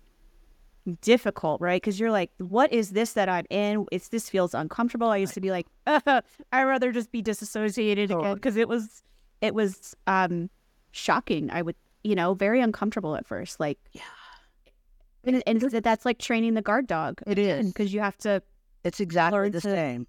[1.00, 1.82] difficult, right?
[1.82, 3.84] Because you're like, what is this that I'm in?
[3.90, 5.08] It's this feels uncomfortable.
[5.08, 9.02] I used to be like, I'd rather just be disassociated again because it was,
[9.40, 10.48] it was um
[10.92, 11.50] shocking.
[11.50, 13.58] I would, you know, very uncomfortable at first.
[13.58, 14.02] Like, Yeah.
[15.24, 17.66] and, and that's like training the guard dog It is.
[17.66, 18.42] because you have to
[18.84, 20.06] It's exactly the to- same.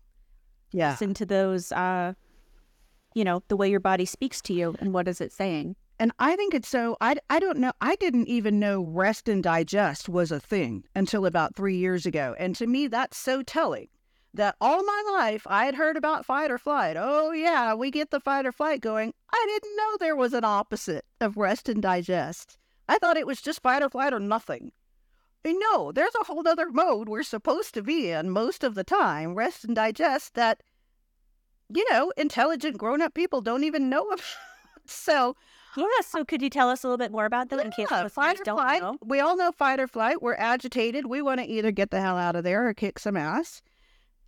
[0.72, 0.91] Yeah.
[0.91, 2.13] listen to those, uh,
[3.15, 5.76] you know, the way your body speaks to you and what is it saying.
[5.99, 9.43] And I think it's so, I, I don't know, I didn't even know rest and
[9.43, 12.36] digest was a thing until about three years ago.
[12.39, 13.88] And to me, that's so telling
[14.34, 16.97] that all my life I had heard about fight or flight.
[16.99, 19.13] Oh, yeah, we get the fight or flight going.
[19.32, 22.58] I didn't know there was an opposite of rest and digest.
[22.89, 24.71] I thought it was just fight or flight or nothing.
[25.45, 28.84] And no, there's a whole other mode we're supposed to be in most of the
[28.84, 30.63] time, rest and digest, that,
[31.74, 34.22] you know, intelligent grown up people don't even know about.
[34.86, 35.36] so,
[35.76, 35.86] Yeah.
[36.06, 38.40] So could you tell us a little bit more about that in case yeah, listeners
[38.44, 38.82] don't flight.
[38.82, 38.98] know?
[39.04, 40.22] We all know fight or flight.
[40.22, 41.08] We're agitated.
[41.08, 43.62] We want to either get the hell out of there or kick some ass.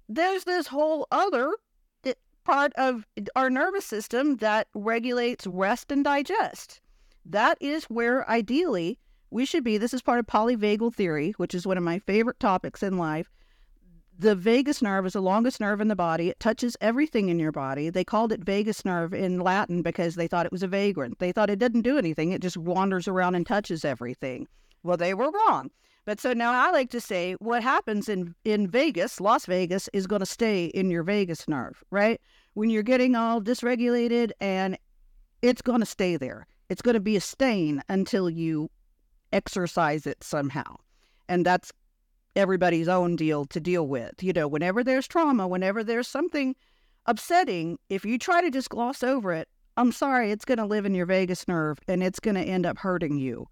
[0.10, 1.56] There's this whole other
[2.04, 3.06] eh, part of
[3.36, 6.82] our nervous system that regulates rest and digest.
[7.26, 9.00] That is where ideally
[9.32, 9.78] we should be.
[9.78, 13.32] This is part of polyvagal theory, which is one of my favorite topics in life.
[14.17, 16.30] The vagus nerve is the longest nerve in the body.
[16.30, 17.89] It touches everything in your body.
[17.89, 21.19] They called it vagus nerve in Latin because they thought it was a vagrant.
[21.19, 22.32] They thought it didn't do anything.
[22.32, 24.47] It just wanders around and touches everything.
[24.84, 25.69] Well, they were wrong.
[26.06, 30.08] But so now I like to say what happens in, in Vegas, Las Vegas, is
[30.08, 32.21] going to stay in your vagus nerve, right?
[32.54, 34.78] When you're getting all dysregulated and
[35.41, 36.47] it's going to stay there.
[36.69, 38.69] It's going to be a stain until you
[39.34, 40.78] exercise it somehow.
[41.28, 41.73] And that's
[42.36, 44.21] everybody's own deal to deal with.
[44.21, 46.56] You know, whenever there's trauma, whenever there's something
[47.06, 50.86] upsetting, if you try to just gloss over it, I'm sorry, it's going to live
[50.86, 53.48] in your vagus nerve and it's going to end up hurting you.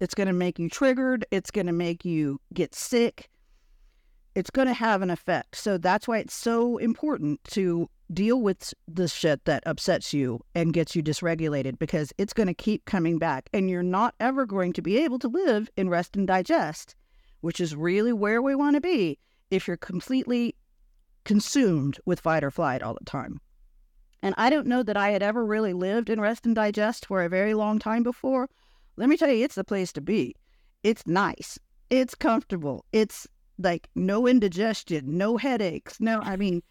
[0.00, 1.24] It's going to make you triggered.
[1.30, 3.30] It's going to make you get sick.
[4.34, 5.56] It's going to have an effect.
[5.56, 10.72] So that's why it's so important to deal with the shit that upsets you and
[10.72, 14.72] gets you dysregulated because it's going to keep coming back and you're not ever going
[14.74, 16.94] to be able to live in rest and digest,
[17.42, 19.18] which is really where we want to be
[19.50, 20.56] if you're completely
[21.24, 23.40] consumed with fight or flight all the time.
[24.22, 27.22] And I don't know that I had ever really lived in rest and digest for
[27.22, 28.48] a very long time before.
[28.96, 30.34] Let me tell you, it's the place to be.
[30.82, 31.58] It's nice.
[31.90, 32.84] It's comfortable.
[32.92, 33.26] It's
[33.58, 36.00] like no indigestion, no headaches.
[36.00, 36.62] No, I mean,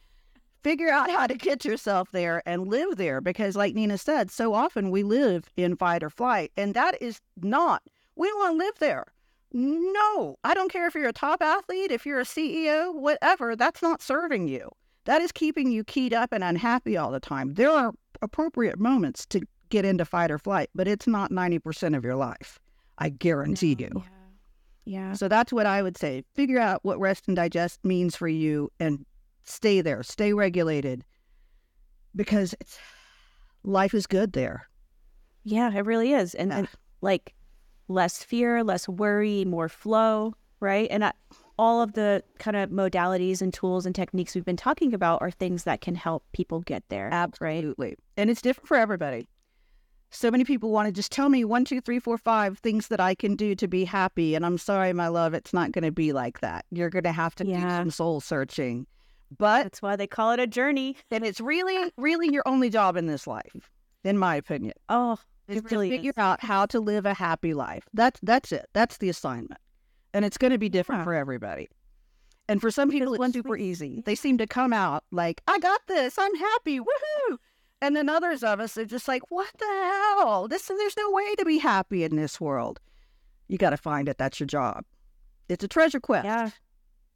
[0.64, 4.54] figure out how to get yourself there and live there because, like Nina said, so
[4.54, 7.84] often we live in fight or flight, and that is not,
[8.16, 9.06] we don't want to live there.
[9.54, 13.82] No, I don't care if you're a top athlete, if you're a CEO, whatever, that's
[13.82, 14.70] not serving you.
[15.06, 17.56] That is keeping you keyed up and unhappy all the time.
[17.56, 22.04] There are appropriate moments to get into fight or flight, but it's not 90% of
[22.04, 22.60] your life.
[22.98, 23.90] I guarantee you.
[23.96, 24.02] Yeah.
[24.86, 25.14] Yeah.
[25.14, 26.24] So that's what I would say.
[26.36, 29.06] Figure out what rest and digest means for you and
[29.44, 31.04] stay there, stay regulated
[32.16, 32.78] because it's
[33.64, 34.68] life is good there.
[35.44, 36.36] Yeah, it really is.
[36.36, 36.58] And, Yeah.
[36.60, 36.68] and
[37.02, 37.34] like
[37.92, 40.88] less fear, less worry, more flow, right?
[40.90, 41.14] And I,
[41.58, 45.32] all of the kind of modalities and tools and techniques we've been talking about are
[45.32, 47.10] things that can help people get there.
[47.40, 47.58] Right?
[47.58, 47.96] Absolutely.
[48.18, 49.28] And it's different for everybody.
[50.10, 53.00] So many people want to just tell me one, two, three, four, five things that
[53.00, 54.36] I can do to be happy.
[54.36, 56.66] And I'm sorry, my love, it's not going to be like that.
[56.70, 58.88] You're going to have to do some soul searching.
[59.38, 60.98] But, That's why they call it a journey.
[61.12, 63.72] and it's really, really your only job in this life,
[64.04, 64.74] in my opinion.
[64.90, 65.18] Oh,
[65.58, 66.18] it to really figure is.
[66.18, 67.88] out how to live a happy life.
[67.94, 68.68] That's that's it.
[68.74, 69.60] That's the assignment,
[70.14, 71.06] and it's going to be different Yeah.
[71.06, 71.70] for everybody.
[72.50, 74.02] And for some people, it's once super easy.
[74.06, 76.18] They seem to come out like, "I got this.
[76.18, 76.80] I'm happy.
[76.80, 77.38] Woohoo!"
[77.82, 80.48] And then others of us are just like, "What the hell?
[80.48, 82.80] This there's no way to be happy in this world."
[83.48, 84.18] You got to find it.
[84.18, 84.84] That's your job.
[85.50, 86.26] It's a treasure quest.
[86.26, 86.50] Yeah.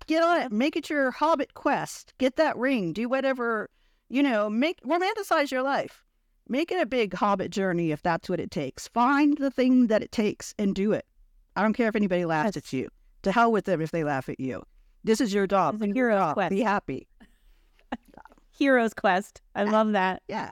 [0.08, 0.52] Get on it.
[0.52, 2.14] Make it your hobbit quest.
[2.18, 2.94] Get that ring.
[2.94, 3.70] Do whatever,
[4.10, 6.05] you know, make romanticize your life.
[6.48, 8.88] Make it a big hobbit journey if that's what it takes.
[8.90, 11.06] Find the thing that it takes and do it.
[11.56, 12.90] I don't care if anybody laughs at you.
[13.24, 14.64] To hell with them if they laugh at you.
[15.04, 15.76] This is your job.
[15.76, 16.34] It's a Do your hero's job.
[16.36, 16.50] quest.
[16.52, 17.08] Be happy.
[18.58, 19.42] Hero's Quest.
[19.54, 20.22] I love that.
[20.30, 20.52] Yeah.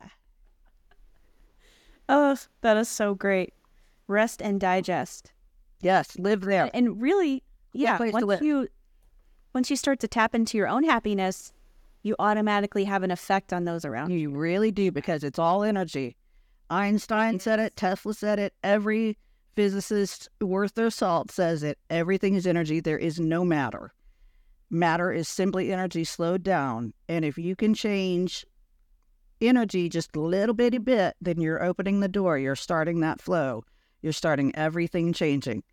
[2.09, 3.53] Oh, that is so great.
[4.07, 5.31] Rest and digest.
[5.79, 6.17] Yes.
[6.19, 6.69] Live there.
[6.73, 8.67] And really, yeah, once you
[9.53, 11.52] once you start to tap into your own happiness,
[12.03, 14.17] you automatically have an effect on those around you.
[14.17, 16.15] You really do because it's all energy.
[16.69, 19.17] Einstein said it, Tesla said it, every
[19.55, 21.77] physicist worth their salt says it.
[21.89, 22.79] Everything is energy.
[22.79, 23.93] There is no matter.
[24.69, 26.93] Matter is simply energy slowed down.
[27.07, 28.45] And if you can change
[29.39, 32.37] energy just a little bitty bit, then you're opening the door.
[32.37, 33.63] You're starting that flow.
[34.01, 35.63] You're starting everything changing.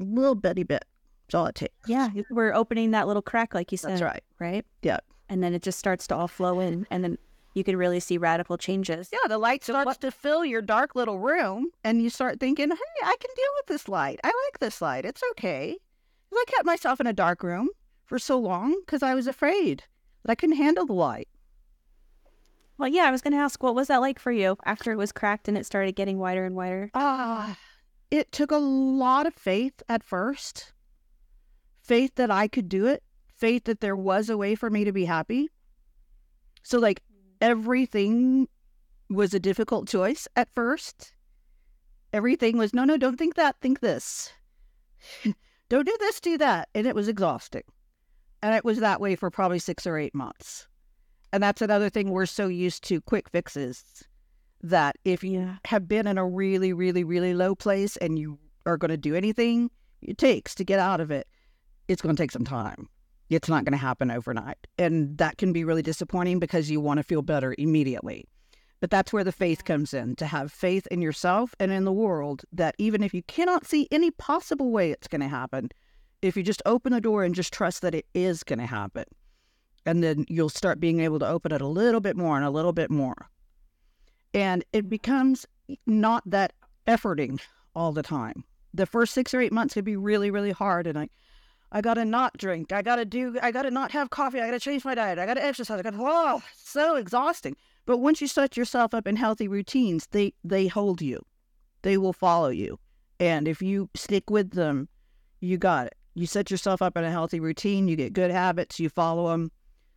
[0.00, 0.84] A little bitty bit.
[1.26, 1.88] That's all it takes.
[1.88, 3.92] Yeah, we're opening that little crack, like you said.
[3.92, 4.24] That's right.
[4.40, 4.66] Right?
[4.82, 4.98] Yeah.
[5.28, 6.86] And then it just starts to all flow in.
[6.90, 7.18] And then
[7.54, 9.08] you can really see radical changes.
[9.12, 12.70] Yeah, the light starts what- to fill your dark little room, and you start thinking,
[12.70, 14.20] hey, I can deal with this light.
[14.24, 15.04] I like this light.
[15.04, 15.76] It's okay.
[16.32, 17.68] I kept myself in a dark room
[18.04, 19.84] for so long because I was afraid
[20.22, 21.28] that I couldn't handle the light.
[22.78, 24.96] Well, yeah, I was going to ask, what was that like for you after it
[24.96, 26.90] was cracked and it started getting wider and wider?
[26.94, 27.58] Ah,
[28.10, 30.72] it took a lot of faith at first.
[31.82, 33.02] Faith that I could do it.
[33.38, 35.48] Faith that there was a way for me to be happy.
[36.62, 37.02] So, like,
[37.40, 38.48] everything
[39.08, 41.12] was a difficult choice at first.
[42.12, 44.32] Everything was, no, no, don't think that, think this.
[45.68, 46.68] don't do this, do that.
[46.74, 47.62] And it was exhausting.
[48.42, 50.66] And it was that way for probably six or eight months.
[51.32, 53.84] And that's another thing we're so used to quick fixes
[54.62, 55.56] that if you Yeah.
[55.66, 59.14] have been in a really, really, really low place and you are going to do
[59.14, 59.70] anything
[60.02, 61.26] it takes to get out of it,
[61.88, 62.88] it's going to take some time.
[63.30, 64.66] It's not going to happen overnight.
[64.78, 68.24] And that can be really disappointing because you want to feel better immediately.
[68.80, 71.92] But that's where the faith comes in to have faith in yourself and in the
[71.92, 75.70] world that even if you cannot see any possible way it's going to happen,
[76.22, 79.04] if you just open the door and just trust that it is going to happen,
[79.84, 82.50] and then you'll start being able to open it a little bit more and a
[82.50, 83.28] little bit more.
[84.34, 85.46] And it becomes
[85.86, 86.52] not that
[86.86, 87.40] efforting
[87.74, 88.44] all the time.
[88.74, 90.86] The first six or eight months could be really, really hard.
[90.86, 91.08] And I,
[91.70, 92.72] I gotta not drink.
[92.72, 93.36] I gotta do.
[93.42, 94.40] I gotta not have coffee.
[94.40, 95.18] I gotta change my diet.
[95.18, 95.78] I gotta exercise.
[95.78, 95.98] I gotta.
[96.00, 97.56] Oh, so exhausting.
[97.84, 101.24] But once you set yourself up in healthy routines, they they hold you.
[101.82, 102.78] They will follow you.
[103.20, 104.88] And if you stick with them,
[105.40, 105.94] you got it.
[106.14, 107.86] You set yourself up in a healthy routine.
[107.86, 108.80] You get good habits.
[108.80, 109.50] You follow them.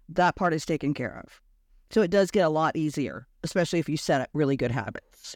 [0.09, 1.41] That part is taken care of.
[1.89, 5.35] So it does get a lot easier, especially if you set up really good habits.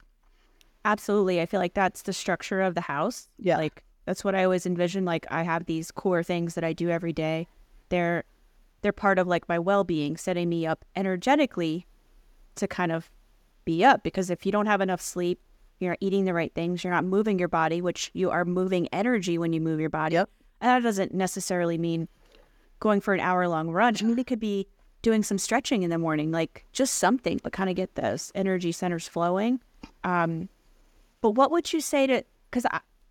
[0.83, 1.41] Absolutely.
[1.41, 3.27] I feel like that's the structure of the house.
[3.37, 3.57] Yeah.
[3.57, 5.05] Like that's what I always envision.
[5.05, 7.47] Like I have these core things that I do every day.
[7.89, 8.23] They're
[8.81, 11.87] they're part of like my well being, setting me up energetically
[12.55, 13.09] to kind of
[13.65, 14.03] be up.
[14.03, 15.39] Because if you don't have enough sleep,
[15.79, 18.87] you're not eating the right things, you're not moving your body, which you are moving
[18.93, 20.13] energy when you move your body.
[20.13, 20.29] Yep.
[20.61, 22.07] And that doesn't necessarily mean
[22.79, 23.95] going for an hour long run.
[23.99, 24.67] I mean, it could be
[25.01, 28.71] doing some stretching in the morning, like just something, but kind of get those energy
[28.71, 29.59] centers flowing.
[30.03, 30.49] Um,
[31.21, 32.23] but what would you say to?
[32.49, 32.65] Because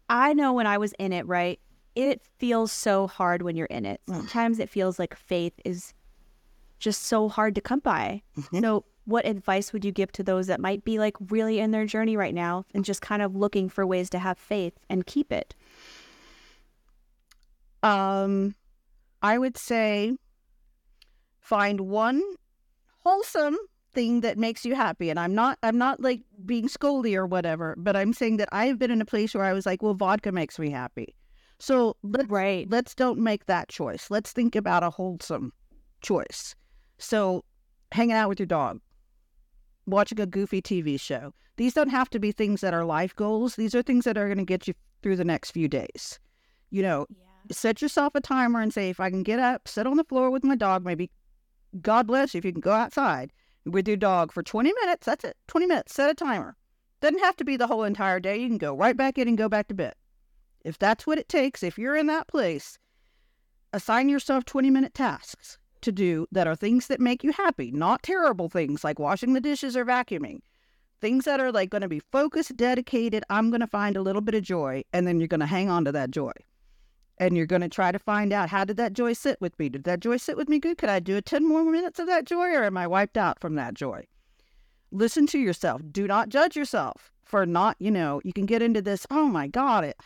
[0.09, 1.61] I, know when I was in it, right?
[1.95, 4.01] It feels so hard when you're in it.
[4.09, 5.95] Sometimes it feels like faith is
[6.79, 8.23] just so hard to come by.
[8.61, 11.85] So, what advice would you give to those that might be like really in their
[11.85, 15.31] journey right now and just kind of looking for ways to have faith and keep
[15.31, 15.55] it?
[17.83, 18.55] Um,
[19.23, 20.17] I would say
[21.39, 22.23] find one
[23.01, 23.59] wholesome
[23.95, 25.11] thing that makes you happy.
[25.11, 28.79] And I'm not I'm not like being scoldy or whatever, but I'm saying that I've
[28.79, 31.15] been in a place where I was like, well, vodka makes me happy.
[31.59, 32.69] So let's Right.
[32.71, 34.11] let's don't make that choice.
[34.11, 35.53] Let's think about a wholesome
[36.03, 36.55] choice.
[36.99, 37.45] So
[37.93, 38.81] hanging out with your dog,
[39.87, 41.33] watching a goofy TV show.
[41.57, 43.55] These don't have to be things that are life goals.
[43.55, 46.19] These are things that are going to get you through the next few days.
[46.71, 47.07] You know,
[47.53, 50.31] set yourself a timer and say, if I can get up, sit on the floor
[50.31, 51.11] with my dog, maybe
[51.81, 53.33] God bless you if you can go outside
[53.65, 55.07] with your dog for 20 minutes.
[55.07, 55.37] That's it.
[55.49, 55.95] 20 minutes.
[55.95, 56.57] Set a timer.
[57.01, 58.37] Doesn't have to be the whole entire day.
[58.39, 59.95] You can go right back in and go back to bed.
[60.65, 62.79] If that's what it takes, if you're in that place,
[63.73, 68.03] assign yourself 20 minute tasks to do that are things that make you happy, not
[68.03, 70.41] terrible things like washing the dishes or vacuuming.
[71.01, 73.25] Things that are like going to be focused, dedicated.
[73.29, 75.69] I'm going to find a little bit of joy, and then you're going to hang
[75.69, 76.33] on to that joy
[77.19, 79.69] and you're going to try to find out how did that joy sit with me?
[79.69, 80.79] Did that joy sit with me good?
[80.79, 83.41] Could I do a 10 more minutes of that joy or am I wiped out
[83.41, 84.07] from that joy?
[84.91, 85.81] Listen to yourself.
[85.91, 89.47] Do not judge yourself for not, you know, you can get into this, oh my
[89.47, 89.97] God, it,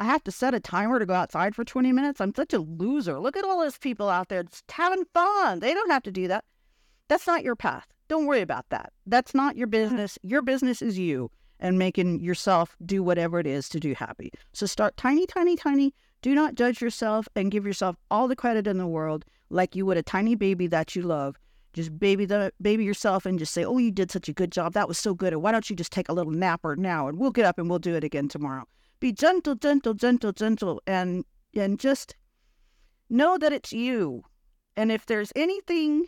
[0.00, 2.20] I have to set a timer to go outside for 20 minutes.
[2.20, 3.20] I'm such a loser.
[3.20, 5.60] Look at all those people out there just having fun.
[5.60, 6.44] They don't have to do that.
[7.08, 7.86] That's not your path.
[8.08, 8.92] Don't worry about that.
[9.06, 9.72] That's not your hmm.
[9.72, 10.18] business.
[10.22, 14.32] Your business is you and making yourself do whatever it is to do happy.
[14.52, 15.94] So start tiny, tiny, tiny.
[16.22, 19.84] Do not judge yourself and give yourself all the credit in the world like you
[19.86, 21.36] would a tiny baby that you love.
[21.72, 24.72] Just baby the baby yourself and just say, "Oh, you did such a good job.
[24.74, 25.32] That was so good.
[25.32, 27.68] And why don't you just take a little napper now and we'll get up and
[27.68, 28.66] we'll do it again tomorrow."
[29.00, 32.14] Be gentle, gentle, gentle, gentle and and just
[33.10, 34.22] know that it's you.
[34.76, 36.06] And if there's anything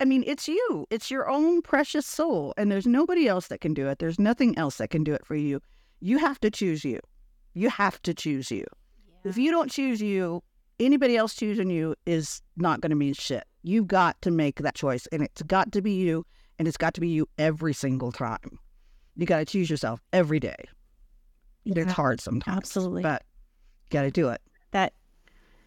[0.00, 0.86] I mean, it's you.
[0.90, 3.98] It's your own precious soul, and there's nobody else that can do it.
[3.98, 5.60] There's nothing else that can do it for you.
[6.00, 7.00] You have to choose you.
[7.54, 8.64] You have to choose you.
[9.24, 10.42] If you don't choose you,
[10.80, 13.44] anybody else choosing you is not going to mean shit.
[13.62, 16.26] You've got to make that choice, and it's got to be you,
[16.58, 18.58] and it's got to be you every single time.
[19.16, 20.56] You got to choose yourself every day.
[21.64, 21.82] Yeah.
[21.82, 23.02] It's hard sometimes, Absolutely.
[23.02, 23.22] but
[23.84, 24.40] you got to do it.
[24.72, 24.92] that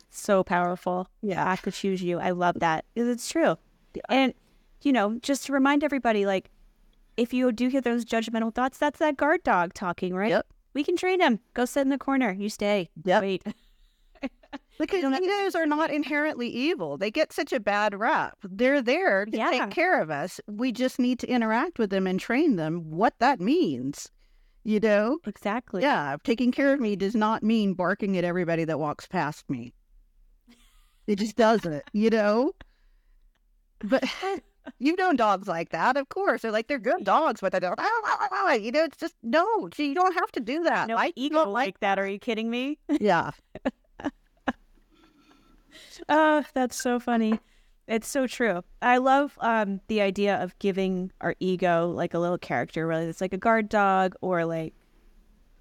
[0.09, 1.07] so powerful.
[1.21, 2.19] Yeah, I could choose you.
[2.19, 2.85] I love that.
[2.95, 3.57] It's true.
[4.09, 4.33] And
[4.81, 6.51] you know, just to remind everybody, like,
[7.17, 10.29] if you do hear those judgmental thoughts, that's that guard dog talking, right?
[10.29, 10.45] Yep.
[10.75, 11.39] We can train him.
[11.55, 12.31] Go sit in the corner.
[12.31, 12.89] You stay.
[13.03, 13.21] Yep.
[13.21, 13.43] Wait.
[14.77, 16.97] Because don't have to- egos are not inherently evil.
[16.97, 18.37] They get such a bad rap.
[18.43, 19.49] They're there to Yeah.
[19.51, 20.41] take care of us.
[20.47, 24.11] We just need to interact with them and train them what that means.
[24.65, 25.19] You know?
[25.25, 25.81] Exactly.
[25.81, 29.71] Yeah, taking care of me does not mean barking at everybody that walks past me.
[31.07, 32.51] It just doesn't, you know?
[33.79, 34.03] But
[34.79, 36.41] you've known dogs like that, of course.
[36.41, 37.79] They're like, they're good dogs, but they don't,
[38.61, 40.87] you know, it's just, no, you don't have to do that.
[40.87, 41.99] No I ego don't like that.
[41.99, 42.77] Are you kidding me?
[42.99, 43.31] yeah.
[46.09, 47.39] Oh, that's so funny.
[47.87, 48.63] It's so true.
[48.81, 53.21] I love um, the idea of giving our ego like a little character, whether it's
[53.21, 54.73] like a guard dog or like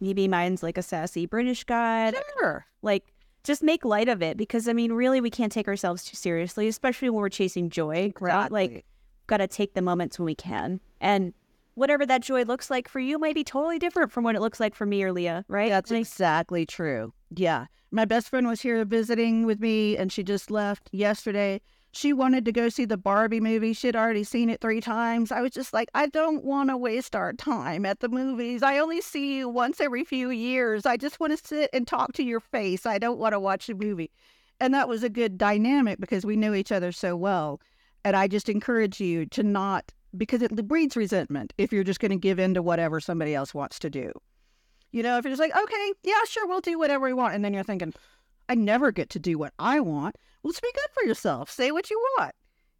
[0.01, 2.13] maybe mine's like a sassy British guy.
[2.39, 2.67] Sure.
[2.83, 3.05] Like,
[3.43, 6.67] just make light of it because I mean, really, we can't take ourselves too seriously,
[6.67, 8.13] especially when we're chasing joy.
[8.19, 8.51] Right?
[8.51, 8.85] Like, Exactly.
[9.27, 10.81] Got to take the moments when we can.
[11.01, 11.33] And
[11.75, 14.61] whatever that joy looks like for you might be totally different from what it looks
[14.61, 15.70] like for me or Leah, right?
[15.70, 17.12] That's Like, exactly true.
[17.35, 17.66] Yeah.
[17.91, 21.61] My best friend was here visiting with me and she just left yesterday.
[21.93, 23.72] She wanted to go see the Barbie movie.
[23.72, 25.31] She'd already seen it three times.
[25.31, 28.64] I was just like, I don't want to waste our time at the movies.
[28.64, 30.87] I only see you once every few years.
[30.87, 32.85] I just want to sit and talk to your face.
[32.85, 34.11] I don't want to watch a movie.
[34.59, 37.61] And that was a good dynamic because we knew each other so well.
[38.05, 42.11] And I just encourage you to not, because it breeds resentment if you're just going
[42.11, 44.13] to give in to whatever somebody else wants to do.
[44.93, 47.35] You know, if you're just like, okay, yeah, sure, we'll do whatever we want.
[47.35, 47.93] And then you're thinking,
[48.49, 50.17] I never get to do what I want.
[50.43, 51.51] Well, speak up for yourself.
[51.51, 52.33] Say what you want.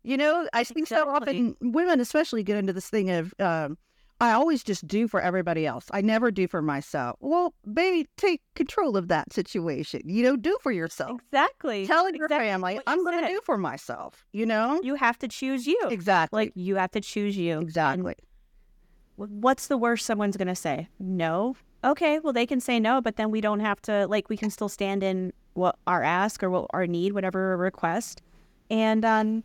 [0.03, 3.79] You know, I think so often women, especially, get into this thing of, um,
[4.20, 5.86] I always just do for everybody else.
[5.90, 7.16] I never do for myself.
[7.20, 10.02] Well, baby, take control of that situation.
[10.04, 11.20] You know, do for yourself.
[11.26, 11.86] exactly.
[11.86, 14.24] Tell your Exactly family, you I'm going to do for myself.
[14.32, 14.80] You know?
[14.82, 15.78] You have to choose you.
[15.90, 16.44] Exactly.
[16.44, 17.60] Like, you have to choose you.
[17.60, 18.14] exactly.
[19.18, 20.88] And what's the worst someone's going to say?
[20.98, 21.56] No.
[21.82, 24.48] Okay, well, they can say no, but then we don't have to, like, we can
[24.48, 28.22] still stand in what our ask or what our need, whatever request.
[28.70, 29.44] And um,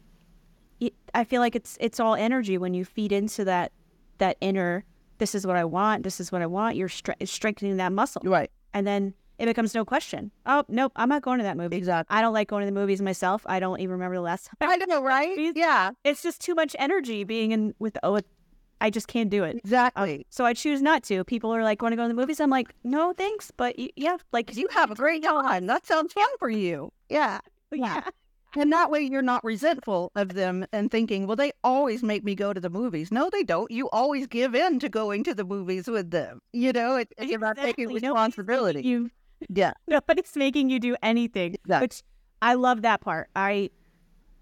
[1.13, 3.71] I feel like it's it's all energy when you feed into that
[4.19, 4.85] that inner.
[5.17, 6.03] This is what I want.
[6.03, 6.75] This is what I want.
[6.77, 8.49] You're stre- strengthening that muscle, Right.
[8.73, 10.31] and then it becomes no question.
[10.45, 11.75] Oh nope, I'm not going to that movie.
[11.77, 12.15] Exactly.
[12.15, 13.41] I don't like going to the movies myself.
[13.45, 14.69] I don't even remember the last time.
[14.69, 15.29] I don't know, right?
[15.35, 15.53] Movies.
[15.57, 17.97] Yeah, It's just too much energy being in with.
[18.03, 18.19] Oh,
[18.81, 19.57] I just can't do it.
[19.57, 20.15] exactly.
[20.19, 21.25] Um, so I choose not to.
[21.25, 22.39] People are like, want to go to the movies?
[22.39, 23.51] I'm like, no, thanks.
[23.57, 25.65] But yeah, like you have a great time.
[25.65, 26.93] That sounds fun for you.
[27.09, 27.39] Yeah.
[27.73, 28.03] yeah.
[28.55, 32.35] And that way you're not resentful of them and thinking, well, they always make me
[32.35, 33.11] go to the movies.
[33.11, 33.69] No, they don't.
[33.69, 36.41] You always give in to going to the movies with them.
[36.53, 38.81] You know, it, it's about taking responsibility.
[38.81, 39.11] You,
[39.49, 39.73] Yeah.
[39.87, 41.55] nobody's making you do anything.
[41.55, 41.85] Exactly.
[41.85, 42.03] Which
[42.41, 43.29] I love that part.
[43.35, 43.69] I,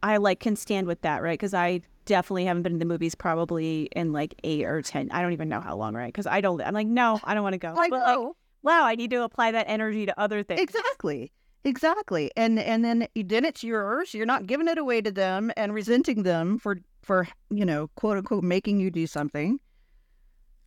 [0.02, 1.38] I like can stand with that, right?
[1.38, 5.10] Because I definitely haven't been to the movies probably in like eight or ten.
[5.12, 6.08] I don't even know how long, right?
[6.08, 6.62] Because I don't.
[6.62, 7.76] I'm like, no, I don't want to go.
[7.78, 8.34] I But, like,
[8.64, 10.62] wow, I need to apply that energy to other things.
[10.62, 11.32] Exactly.
[11.68, 12.32] Exactly.
[12.38, 14.14] And and then then it's yours.
[14.14, 18.18] You're not giving it away to them and resenting them for for, you know, quote
[18.18, 19.60] unquote making you do something.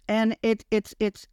[0.08, 1.26] And it it's it's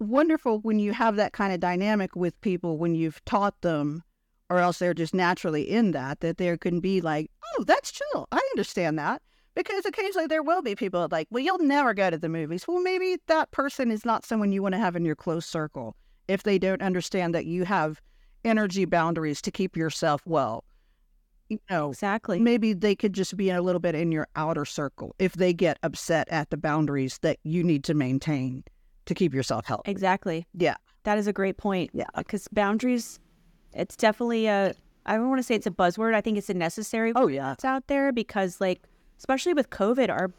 [0.00, 4.02] wonderful when you have that kind of dynamic with people when you've taught them
[4.50, 8.28] or else they're just naturally in that that there can be like, "Oh, that's chill.
[8.30, 9.22] I understand that."
[9.54, 12.68] Because occasionally there will be people like, well, you'll never go to the movies.
[12.68, 15.96] Well, maybe that person is not someone you want to have in your close circle
[16.28, 18.00] if they don't understand that you have
[18.44, 20.64] energy boundaries to keep yourself well.
[21.48, 22.38] You know, Exactly.
[22.40, 25.78] maybe they could just be a little bit in your outer circle if they get
[25.82, 28.64] upset at the boundaries that you need to maintain
[29.06, 29.90] to keep yourself healthy.
[29.90, 30.46] Exactly.
[30.52, 30.76] Yeah.
[31.04, 31.90] That is a great point.
[31.94, 32.04] Yeah.
[32.16, 33.18] Because boundaries,
[33.72, 34.74] it's definitely a,
[35.06, 36.14] I don't want to say it's a buzzword.
[36.14, 37.52] I think it's a necessary Oh, yeah.
[37.52, 38.82] It's out there because, like,
[39.18, 40.30] especially with COVID, our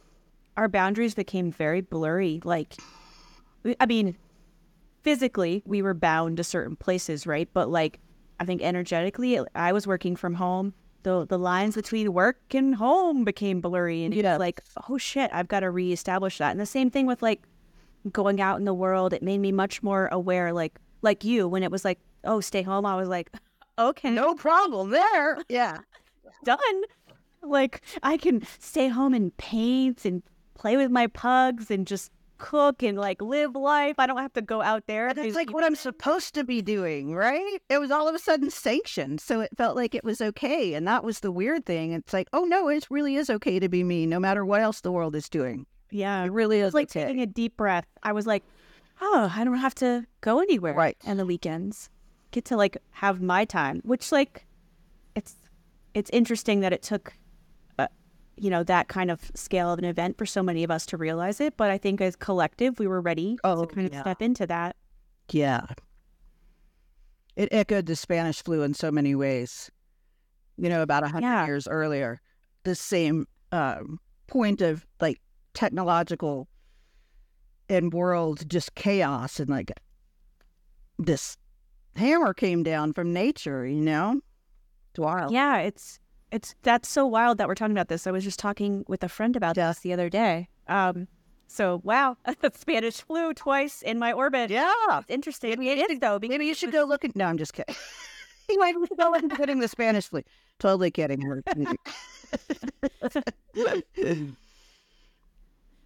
[0.57, 2.41] our boundaries became very blurry.
[2.43, 2.75] Like,
[3.79, 4.15] I mean,
[5.03, 7.49] physically, we were bound to certain places, right?
[7.53, 7.99] But, like,
[8.39, 10.73] I think energetically, I was working from home.
[11.03, 14.33] The, the lines between work and home became blurry and Yeah.
[14.33, 17.41] it's like oh shit i've got to reestablish that and the same thing with like
[18.11, 21.63] going out in the world it made me much more aware like like you when
[21.63, 23.31] it was like oh stay home i was like
[23.79, 25.37] okay No problem there.
[25.49, 25.77] Yeah.
[26.43, 26.81] done
[27.41, 30.21] like I can stay home and paint and
[30.53, 33.95] play with my pugs and just cook and like live life.
[33.99, 35.13] I don't have to go out there.
[35.13, 37.59] That's like what I'm supposed to be doing, right?
[37.69, 39.21] It was all of a sudden sanctioned.
[39.21, 40.73] So it felt like it was okay.
[40.73, 41.91] And that was the weird thing.
[41.91, 44.81] It's like, oh no, it really is okay to be me no matter what else
[44.81, 45.67] the world is doing.
[45.91, 46.23] Yeah.
[46.23, 47.03] It really is like okay.
[47.05, 47.85] taking a deep breath.
[48.01, 48.43] I was like,
[49.01, 50.97] oh, I don't have to go anywhere Right.
[51.05, 51.89] on the weekends.
[52.31, 54.45] Get to like have my time, which like
[55.15, 55.35] it's
[55.93, 57.13] it's interesting that it took
[58.41, 60.97] you know that kind of scale of an event for so many of us to
[60.97, 64.01] realize it, but I think as collective we were ready Oh, to kind of yeah.
[64.01, 64.75] step into that.
[65.31, 65.61] Yeah.
[67.35, 69.69] It echoed the Spanish flu in so many ways.
[70.57, 71.45] You know, about a hundred Yeah.
[71.45, 72.19] years earlier,
[72.63, 75.21] the same um, point of like
[75.53, 76.47] technological
[77.69, 79.71] and world just chaos and like
[80.97, 81.37] this
[81.95, 83.65] hammer came down from nature.
[83.65, 84.21] You know,
[84.91, 85.31] it's wild.
[85.31, 85.99] Yeah, it's
[86.31, 88.07] it's that's so wild that we're talking about this.
[88.07, 90.49] I was just talking with a friend about this the other day.
[90.67, 91.07] Um,
[91.47, 92.17] so wow,
[92.53, 94.51] Spanish flu twice in my orbit.
[94.51, 94.71] Yeah.
[94.91, 95.63] It's interesting.
[95.63, 96.19] it is though.
[96.21, 97.15] Maybe you should go look at.
[97.15, 97.75] No, I'm just kidding.
[98.49, 100.21] you might go look at the Spanish flu.
[100.59, 101.27] Totally kidding.
[101.27, 101.41] We're-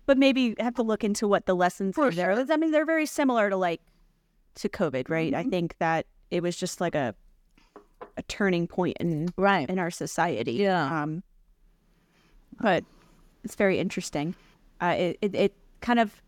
[0.05, 2.45] but maybe have to look into what the lessons For are there.
[2.49, 3.81] I mean, they're very similar to like
[4.55, 5.31] to COVID, right?
[5.31, 5.47] Mm-hmm.
[5.47, 7.15] I think that it was just like a
[8.18, 9.70] a turning point in right.
[9.70, 10.53] in our society.
[10.53, 11.03] Yeah.
[11.03, 11.24] Um,
[12.61, 12.84] but
[13.43, 14.36] it's very interesting.
[14.82, 16.22] Uh, it, it it kind of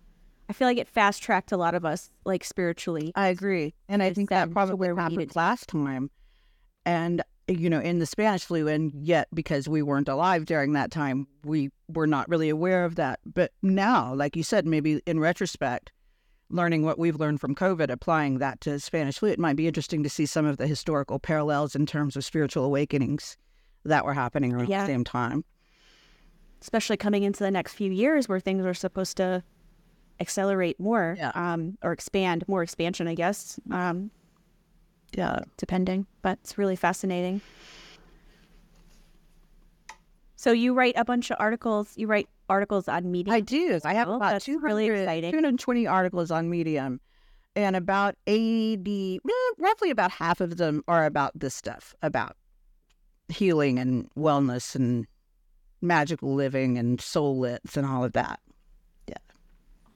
[0.49, 3.11] I feel like it fast tracked a lot of us like spiritually.
[3.15, 6.09] I agree, and I think that probably where happened last time,
[6.85, 10.91] and you know, in the Spanish flu, and yet because we weren't alive during that
[10.91, 13.19] time, we were not really aware of that.
[13.25, 15.91] But now, like you said, maybe in retrospect,
[16.49, 20.03] learning what we've learned from COVID, applying that to Spanish flu, it might be interesting
[20.03, 23.37] to see some of the historical parallels in terms of spiritual awakenings
[23.83, 24.81] that were happening around Yeah.
[24.81, 25.43] the same time.
[26.61, 29.43] especially coming into the next few years where things are supposed to
[30.19, 31.31] accelerate more Yeah.
[31.35, 34.09] um, or expand more expansion i guess um,
[35.15, 35.39] Yeah.
[35.57, 37.41] depending but it's really fascinating
[40.35, 43.33] so you write a bunch of articles you write articles on Medium?
[43.35, 43.79] I do.
[43.83, 45.31] I have Oh, about that's 200, really exciting.
[45.31, 46.99] 220 articles on Medium,
[47.55, 52.35] and about 80, eh, roughly about half of them are about this stuff about
[53.29, 55.07] healing and wellness and
[55.81, 58.39] magical living and soul lits and all of that.
[59.07, 59.15] Yeah.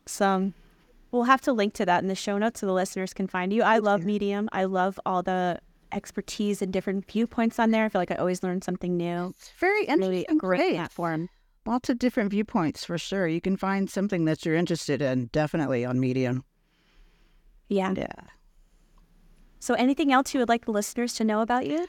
[0.06, 0.54] Some
[1.12, 3.52] we'll have to link to that in the show notes so the listeners can find
[3.52, 5.58] you i love medium i love all the
[5.92, 9.50] expertise and different viewpoints on there i feel like i always learn something new It's
[9.60, 10.38] very really a interesting.
[10.38, 11.30] great platform
[11.70, 13.28] Lots of different viewpoints for sure.
[13.28, 16.44] You can find something that you're interested in definitely on Medium.
[17.70, 18.08] yeah Yeah.
[19.60, 21.82] so anything else you would like the listeners to know about you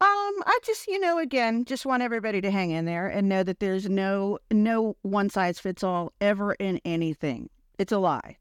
[0.00, 3.42] Um, I just, you know, again, just want everybody to hang in there and know
[3.42, 7.48] that there's no no one size fits all ever in anything.
[7.78, 8.38] It's a lie.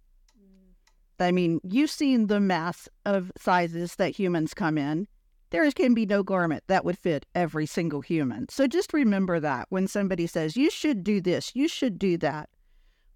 [1.20, 5.08] I mean, you've seen the mass of sizes that humans come in.
[5.54, 8.50] There can be no garment that would fit every single human.
[8.50, 12.50] So just remember that when somebody says, you should do this, you should do that.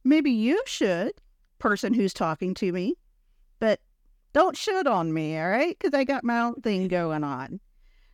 [0.03, 1.13] Maybe you should,
[1.57, 2.93] person who's talking to me,
[3.59, 3.79] but
[4.33, 5.75] don't should on me, all right?
[5.79, 7.59] Because I got my own thing going on.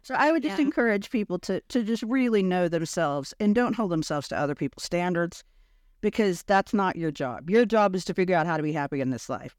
[0.04, 0.66] So I would just Yeah.
[0.66, 4.84] encourage people to to just really know themselves and don't hold themselves to other people's
[4.86, 5.44] standards
[6.00, 7.50] because that's not your job.
[7.50, 9.58] Your job is to figure out how to be happy in this life.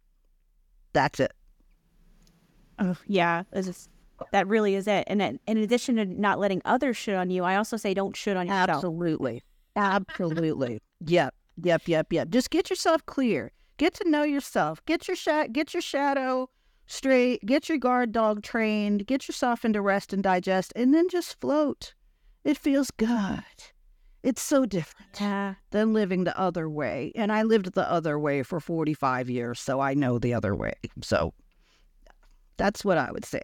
[0.94, 1.32] That's it.
[2.78, 3.90] Oh, yeah, it's just-
[4.32, 5.04] that really is it.
[5.06, 8.36] And in addition to not letting others shit on you, I also say don't shit
[8.36, 8.70] on yourself.
[8.70, 9.42] Absolutely.
[9.76, 10.80] Absolutely.
[11.06, 11.34] yep.
[11.62, 11.82] Yep.
[11.86, 12.12] Yep.
[12.12, 12.28] Yep.
[12.30, 13.52] Just get yourself clear.
[13.76, 14.84] Get to know yourself.
[14.86, 16.48] Get your sha- get your shadow
[16.86, 17.44] straight.
[17.44, 19.06] Get your guard dog trained.
[19.06, 21.94] Get yourself into rest and digest, and then just float.
[22.44, 23.42] It feels good.
[24.22, 25.20] It's so different.
[25.20, 25.54] Yeah.
[25.70, 27.12] than living the other way.
[27.14, 30.74] And I lived the other way for 45 years, so I know the other way.
[31.02, 31.34] So
[32.56, 33.42] that's what I would say.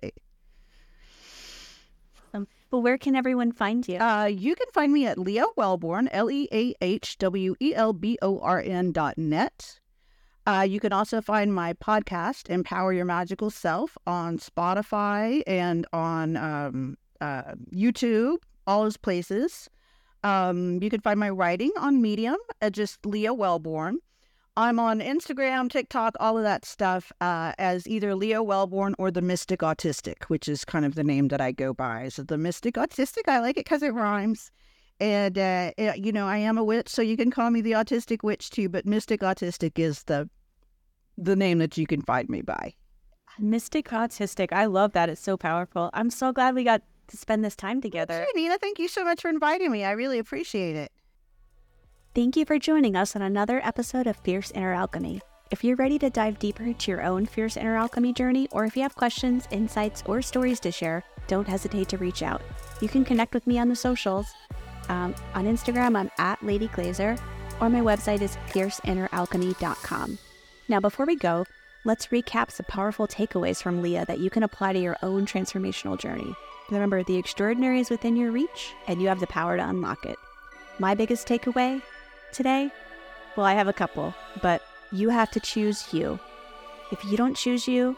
[2.71, 3.97] But where can everyone find you?
[3.97, 7.93] Uh, you can find me at Leah Welborn, L E A H W E L
[7.93, 9.81] B O R N dot net.
[10.47, 16.37] Uh, you can also find my podcast, Empower Your Magical Self, on Spotify and on
[16.37, 19.69] um, uh, YouTube, all those places.
[20.23, 23.97] Um, you can find my writing on Medium at just Leah Welborn.
[24.57, 29.23] I'm on Instagram, TikTok, all of that stuff uh, as either Leah Welborn or the
[29.23, 32.09] Mystic Autistic, which is kind of the name that I go by.
[32.09, 34.51] So the Mystic Autistic, I like it because it rhymes.
[34.99, 37.73] And, uh, eh, you know, I am a witch, so you can call me the
[37.73, 40.29] Autistic Witch too, but Mystic Autistic is the
[41.17, 42.75] the name that you can find me by.
[43.39, 44.53] Mystic Autistic.
[44.53, 45.09] I love that.
[45.09, 45.91] It's so powerful.
[45.93, 48.15] I'm so glad we got to spend this time together.
[48.15, 49.85] Sure, Nina, thank you so much for inviting me.
[49.85, 50.93] I really appreciate it.
[52.13, 55.21] Thank you for joining us on another episode of Fierce Inner Alchemy.
[55.53, 58.77] If you're ready to dive deeper into your own Fierce Inner Alchemy journey, or if
[58.77, 62.43] you have questions, insights, or stories to share, don't hesitate to reach out.
[62.81, 64.27] You can connect with me on the socials.
[64.89, 67.17] Um, on Instagram, I'm at Lady Glazer,
[67.61, 70.19] or my website is fierceinneralchemy.com.
[70.69, 71.47] Now, before we go,
[71.85, 75.97] let's recap some powerful takeaways from Leah that you can apply to your own transformational
[75.97, 76.35] journey.
[76.73, 80.17] Remember, the extraordinary is within your reach, and you have the power to unlock it.
[80.81, 81.81] My biggest takeaway
[82.33, 82.71] today?
[83.37, 84.63] Well, I have a couple, but
[84.93, 86.19] you have to choose you.
[86.93, 87.97] If you don't choose you,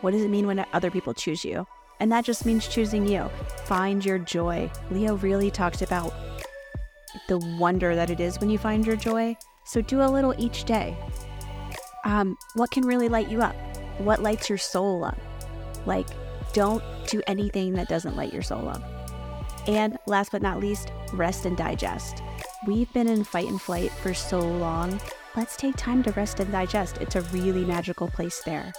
[0.00, 1.66] what does it mean when other people choose you?
[2.00, 3.30] And that just means choosing you.
[3.64, 4.70] Find your joy.
[4.90, 6.12] Leah really talks about
[7.28, 9.36] the wonder that it is when you find your joy.
[9.64, 10.96] So do a little each day.
[12.04, 13.56] Um, what can really light you up?
[13.98, 15.18] What lights your soul up?
[15.86, 16.06] Like,
[16.52, 18.82] don't do anything that doesn't light your soul up.
[19.66, 22.22] And last but not least, rest and digest.
[22.66, 24.98] We've been in fight and flight for so long.
[25.36, 26.98] Let's take time to rest and digest.
[26.98, 28.72] It's a really magical place there.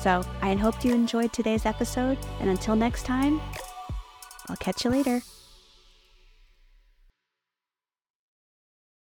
[0.00, 3.40] So, I hope you enjoyed today's episode, and until next time,
[4.48, 5.22] I'll catch you later.